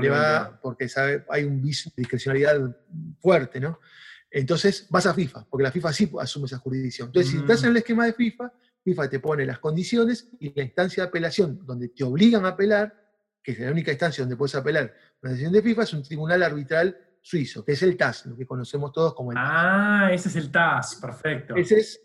Le 0.00 0.10
va, 0.10 0.58
porque 0.60 0.88
sabe, 0.88 1.24
hay 1.30 1.44
un 1.44 1.60
viso 1.62 1.90
de 1.90 2.02
discrecionalidad 2.02 2.76
fuerte, 3.20 3.60
¿no? 3.60 3.80
Entonces 4.30 4.86
vas 4.90 5.06
a 5.06 5.14
FIFA, 5.14 5.46
porque 5.48 5.64
la 5.64 5.72
FIFA 5.72 5.92
sí 5.92 6.10
asume 6.20 6.46
esa 6.46 6.58
jurisdicción. 6.58 7.08
Entonces, 7.08 7.32
si 7.32 7.38
estás 7.38 7.64
en 7.64 7.70
el 7.70 7.78
esquema 7.78 8.06
de 8.06 8.12
FIFA, 8.12 8.52
FIFA 8.84 9.08
te 9.08 9.20
pone 9.20 9.44
las 9.44 9.58
condiciones 9.58 10.28
y 10.38 10.54
la 10.54 10.62
instancia 10.62 11.02
de 11.02 11.08
apelación 11.08 11.64
donde 11.66 11.88
te 11.88 12.04
obligan 12.04 12.44
a 12.44 12.50
apelar, 12.50 12.94
que 13.42 13.52
es 13.52 13.58
la 13.58 13.70
única 13.70 13.90
instancia 13.90 14.22
donde 14.22 14.36
puedes 14.36 14.54
apelar 14.54 14.94
una 15.22 15.32
decisión 15.32 15.52
de 15.52 15.62
FIFA, 15.62 15.82
es 15.82 15.92
un 15.94 16.02
tribunal 16.02 16.42
arbitral 16.42 16.96
suizo, 17.20 17.64
que 17.64 17.72
es 17.72 17.82
el 17.82 17.96
TAS, 17.96 18.26
lo 18.26 18.36
que 18.36 18.46
conocemos 18.46 18.92
todos 18.92 19.14
como 19.14 19.32
el 19.32 19.36
TAS. 19.36 19.44
Ah, 19.46 20.10
ese 20.12 20.28
es 20.28 20.36
el 20.36 20.50
TAS, 20.50 20.96
perfecto. 20.96 21.56
Esa 21.56 21.76
es 21.76 22.00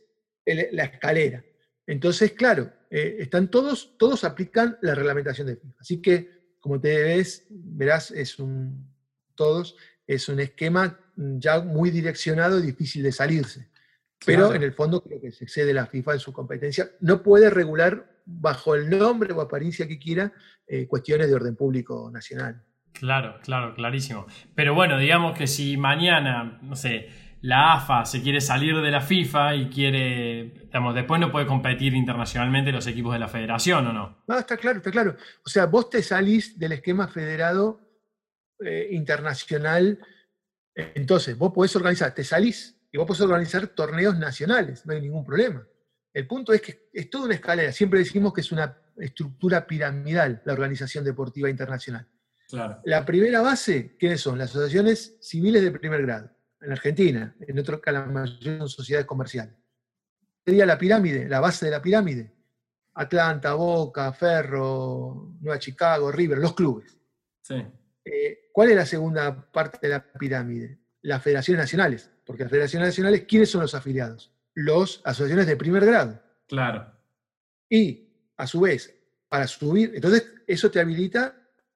la 0.45 0.85
escalera. 0.85 1.43
Entonces, 1.87 2.33
claro, 2.33 2.71
eh, 2.89 3.17
están 3.19 3.49
todos, 3.49 3.97
todos 3.97 4.23
aplican 4.23 4.77
la 4.81 4.95
reglamentación 4.95 5.47
de 5.47 5.57
FIFA. 5.57 5.75
Así 5.79 6.01
que, 6.01 6.29
como 6.59 6.79
te 6.79 7.03
ves, 7.03 7.45
verás, 7.49 8.11
es 8.11 8.39
un, 8.39 8.87
todos, 9.35 9.75
es 10.07 10.29
un 10.29 10.39
esquema 10.39 10.99
ya 11.15 11.61
muy 11.61 11.91
direccionado 11.91 12.59
y 12.59 12.63
difícil 12.63 13.03
de 13.03 13.11
salirse. 13.11 13.69
Pero 14.25 14.53
en 14.55 14.63
el 14.63 14.73
fondo 14.73 15.03
creo 15.03 15.21
que 15.21 15.31
se 15.31 15.43
excede 15.43 15.73
la 15.73 15.85
FIFA 15.85 16.13
en 16.13 16.19
su 16.19 16.33
competencia. 16.33 16.89
No 17.01 17.21
puede 17.21 17.49
regular 17.49 18.09
bajo 18.25 18.73
el 18.73 18.89
nombre 18.89 19.33
o 19.33 19.41
apariencia 19.41 19.87
que 19.87 19.99
quiera 19.99 20.33
eh, 20.65 20.87
cuestiones 20.87 21.27
de 21.27 21.35
orden 21.35 21.55
público 21.55 22.09
nacional. 22.11 22.63
Claro, 22.93 23.39
claro, 23.43 23.75
clarísimo. 23.75 24.25
Pero 24.55 24.73
bueno, 24.73 24.97
digamos 24.97 25.37
que 25.37 25.47
si 25.47 25.77
mañana, 25.77 26.59
no 26.61 26.75
sé, 26.75 27.09
la 27.41 27.73
AFA 27.73 28.05
se 28.05 28.21
quiere 28.21 28.41
salir 28.41 28.75
de 28.81 28.91
la 28.91 29.01
FIFA 29.01 29.55
y 29.55 29.69
quiere, 29.69 30.65
digamos, 30.65 30.95
después 30.95 31.19
no 31.19 31.31
puede 31.31 31.45
competir 31.45 31.93
internacionalmente 31.93 32.71
los 32.71 32.87
equipos 32.87 33.13
de 33.13 33.19
la 33.19 33.27
federación, 33.27 33.85
¿o 33.87 33.93
no? 33.93 34.23
No, 34.27 34.39
está 34.39 34.57
claro, 34.57 34.77
está 34.77 34.91
claro. 34.91 35.15
O 35.45 35.49
sea, 35.49 35.65
vos 35.65 35.89
te 35.89 36.01
salís 36.01 36.57
del 36.57 36.71
esquema 36.71 37.07
federado 37.07 37.79
eh, 38.59 38.87
internacional, 38.91 39.99
entonces 40.73 41.37
vos 41.37 41.53
podés 41.53 41.75
organizar, 41.75 42.13
te 42.13 42.23
salís 42.23 42.81
y 42.91 42.97
vos 42.97 43.05
podés 43.05 43.21
organizar 43.21 43.67
torneos 43.67 44.17
nacionales, 44.17 44.85
no 44.85 44.93
hay 44.93 45.01
ningún 45.01 45.23
problema. 45.23 45.67
El 46.13 46.27
punto 46.27 46.53
es 46.53 46.61
que 46.61 46.89
es 46.93 47.09
toda 47.09 47.25
una 47.25 47.35
escalera, 47.35 47.71
siempre 47.71 47.99
decimos 47.99 48.33
que 48.33 48.41
es 48.41 48.51
una 48.51 48.75
estructura 48.97 49.67
piramidal 49.67 50.41
la 50.45 50.53
organización 50.53 51.03
deportiva 51.03 51.49
internacional. 51.49 52.07
Claro. 52.47 52.79
La 52.85 53.05
primera 53.05 53.41
base, 53.41 53.95
¿quiénes 53.99 54.21
son? 54.21 54.37
Las 54.37 54.51
asociaciones 54.51 55.17
civiles 55.19 55.61
de 55.61 55.71
primer 55.71 56.01
grado 56.03 56.34
en 56.65 56.71
Argentina, 56.71 57.35
en 57.39 57.59
otro 57.59 57.79
caso 57.79 57.99
la 57.99 58.05
mayoría 58.05 58.57
son 58.59 58.69
sociedades 58.69 59.05
comerciales. 59.05 59.55
Sería 60.43 60.65
la 60.65 60.77
pirámide, 60.77 61.27
la 61.29 61.39
base 61.39 61.65
de 61.65 61.71
la 61.71 61.81
pirámide. 61.81 62.31
Atlanta, 62.95 63.53
Boca, 63.53 64.11
Ferro, 64.13 65.33
Nueva 65.41 65.59
Chicago, 65.59 66.11
River, 66.11 66.37
los 66.37 66.53
clubes. 66.53 66.97
Eh, 68.03 68.49
¿Cuál 68.51 68.69
es 68.69 68.75
la 68.75 68.85
segunda 68.85 69.51
parte 69.51 69.79
de 69.81 69.89
la 69.89 70.03
pirámide? 70.03 70.79
Las 71.01 71.21
federaciones 71.21 71.63
nacionales. 71.63 72.09
Porque 72.25 72.43
las 72.43 72.51
federaciones 72.51 72.89
nacionales, 72.89 73.25
¿quiénes 73.27 73.49
son 73.49 73.61
los 73.61 73.75
afiliados? 73.75 74.31
Los 74.53 75.01
asociaciones 75.03 75.47
de 75.47 75.57
primer 75.57 75.85
grado. 75.85 76.21
Claro. 76.47 76.91
Y, 77.69 78.09
a 78.37 78.47
su 78.47 78.61
vez, 78.61 78.95
para 79.27 79.47
subir, 79.47 79.91
entonces 79.93 80.31
eso 80.47 80.71
te 80.71 80.79
habilita 80.79 81.35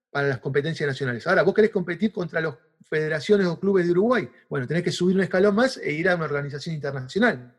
para 0.09 0.27
las 0.27 0.39
competencias 0.39 0.87
nacionales. 0.87 1.27
Ahora, 1.27 1.43
vos 1.43 1.53
querés 1.53 1.71
competir 1.71 2.11
contra 2.11 2.41
las 2.41 2.55
federaciones 2.87 3.47
o 3.47 3.59
clubes 3.59 3.85
de 3.85 3.91
Uruguay. 3.91 4.29
Bueno, 4.49 4.67
tenés 4.67 4.83
que 4.83 4.91
subir 4.91 5.15
un 5.15 5.23
escalón 5.23 5.55
más 5.55 5.77
e 5.77 5.91
ir 5.91 6.09
a 6.09 6.15
una 6.15 6.25
organización 6.25 6.75
internacional. 6.75 7.55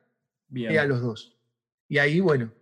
Bien. 0.48 0.72
Y 0.72 0.76
a 0.76 0.84
los 0.84 1.00
dos. 1.00 1.36
Y 1.88 1.98
ahí, 1.98 2.20
bueno, 2.20 2.52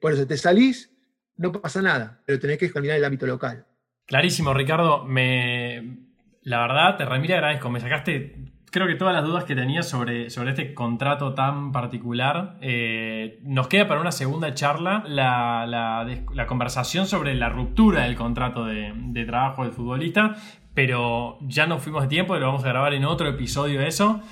por 0.00 0.12
eso 0.12 0.26
te 0.26 0.36
salís, 0.36 0.90
no 1.36 1.52
pasa 1.52 1.82
nada, 1.82 2.22
pero 2.26 2.38
tenés 2.38 2.58
que 2.58 2.66
examinar 2.66 2.96
el 2.96 3.04
ámbito 3.04 3.26
local. 3.26 3.66
Clarísimo, 4.06 4.52
Ricardo. 4.52 5.04
Me, 5.04 5.98
la 6.42 6.60
verdad, 6.60 6.96
te 6.96 7.04
remiro 7.04 7.34
agradezco. 7.34 7.70
Me 7.70 7.80
sacaste 7.80 8.51
creo 8.72 8.86
que 8.86 8.94
todas 8.94 9.14
las 9.14 9.22
dudas 9.22 9.44
que 9.44 9.54
tenía 9.54 9.82
sobre, 9.82 10.30
sobre 10.30 10.50
este 10.50 10.74
contrato 10.74 11.34
tan 11.34 11.70
particular. 11.72 12.56
Eh, 12.62 13.38
nos 13.42 13.68
queda 13.68 13.86
para 13.86 14.00
una 14.00 14.12
segunda 14.12 14.54
charla 14.54 15.04
la, 15.06 15.66
la, 15.66 16.46
conversación 16.46 17.06
sobre 17.06 17.34
la 17.34 17.50
ruptura 17.50 18.04
del 18.04 18.16
contrato 18.16 18.64
de, 18.64 18.92
de, 18.96 19.24
trabajo 19.26 19.62
del 19.62 19.72
futbolista, 19.72 20.36
pero 20.74 21.38
ya 21.42 21.66
nos 21.66 21.82
fuimos 21.82 22.02
de 22.02 22.08
tiempo 22.08 22.34
y 22.34 22.40
lo 22.40 22.46
vamos 22.46 22.64
a 22.64 22.68
grabar 22.68 22.94
en 22.94 23.04
otro 23.04 23.28
episodio 23.28 23.78
de 23.78 23.88
eso. 23.88 24.22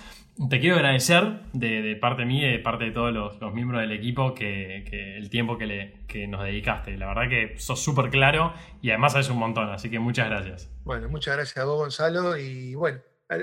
Te 0.49 0.59
quiero 0.59 0.77
agradecer 0.77 1.43
de, 1.53 1.95
parte 2.01 2.25
mía 2.25 2.49
y 2.49 2.53
de 2.53 2.59
parte 2.61 2.85
de 2.85 2.93
todos 2.93 3.13
los, 3.13 3.53
miembros 3.53 3.83
del 3.83 3.93
equipo 3.93 4.33
que, 4.33 4.87
que 4.89 5.19
el 5.19 5.29
tiempo 5.29 5.59
que, 5.59 5.67
le, 5.67 5.95
que 6.09 6.27
nos 6.27 6.43
dedicaste. 6.43 6.97
La 6.97 7.09
verdad 7.09 7.29
que 7.29 7.59
sos 7.59 7.83
súper 7.83 8.09
claro 8.09 8.55
y 8.81 8.89
además 8.89 9.13
sabes 9.13 9.29
un 9.29 9.37
montón, 9.37 9.69
así 9.69 9.91
que 9.91 9.99
muchas 9.99 10.31
gracias. 10.31 10.71
Bueno, 10.85 11.11
muchas 11.11 11.37
gracias 11.37 11.59
a 11.59 11.67
vos, 11.67 11.79
Gonzalo, 11.79 12.39
y 12.39 12.75
bueno, 12.75 13.01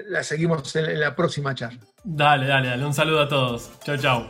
la 0.10 0.24
seguimos 0.24 0.76
en, 0.76 1.00
la 1.00 1.16
próxima 1.16 1.56
charla. 1.56 1.80
Dale, 2.04 2.48
dale, 2.48 2.70
dale. 2.70 2.86
Un 2.86 2.94
saludo 2.94 3.22
a 3.22 3.28
todos. 3.28 3.72
Chao, 3.84 3.98
chao. 3.98 4.30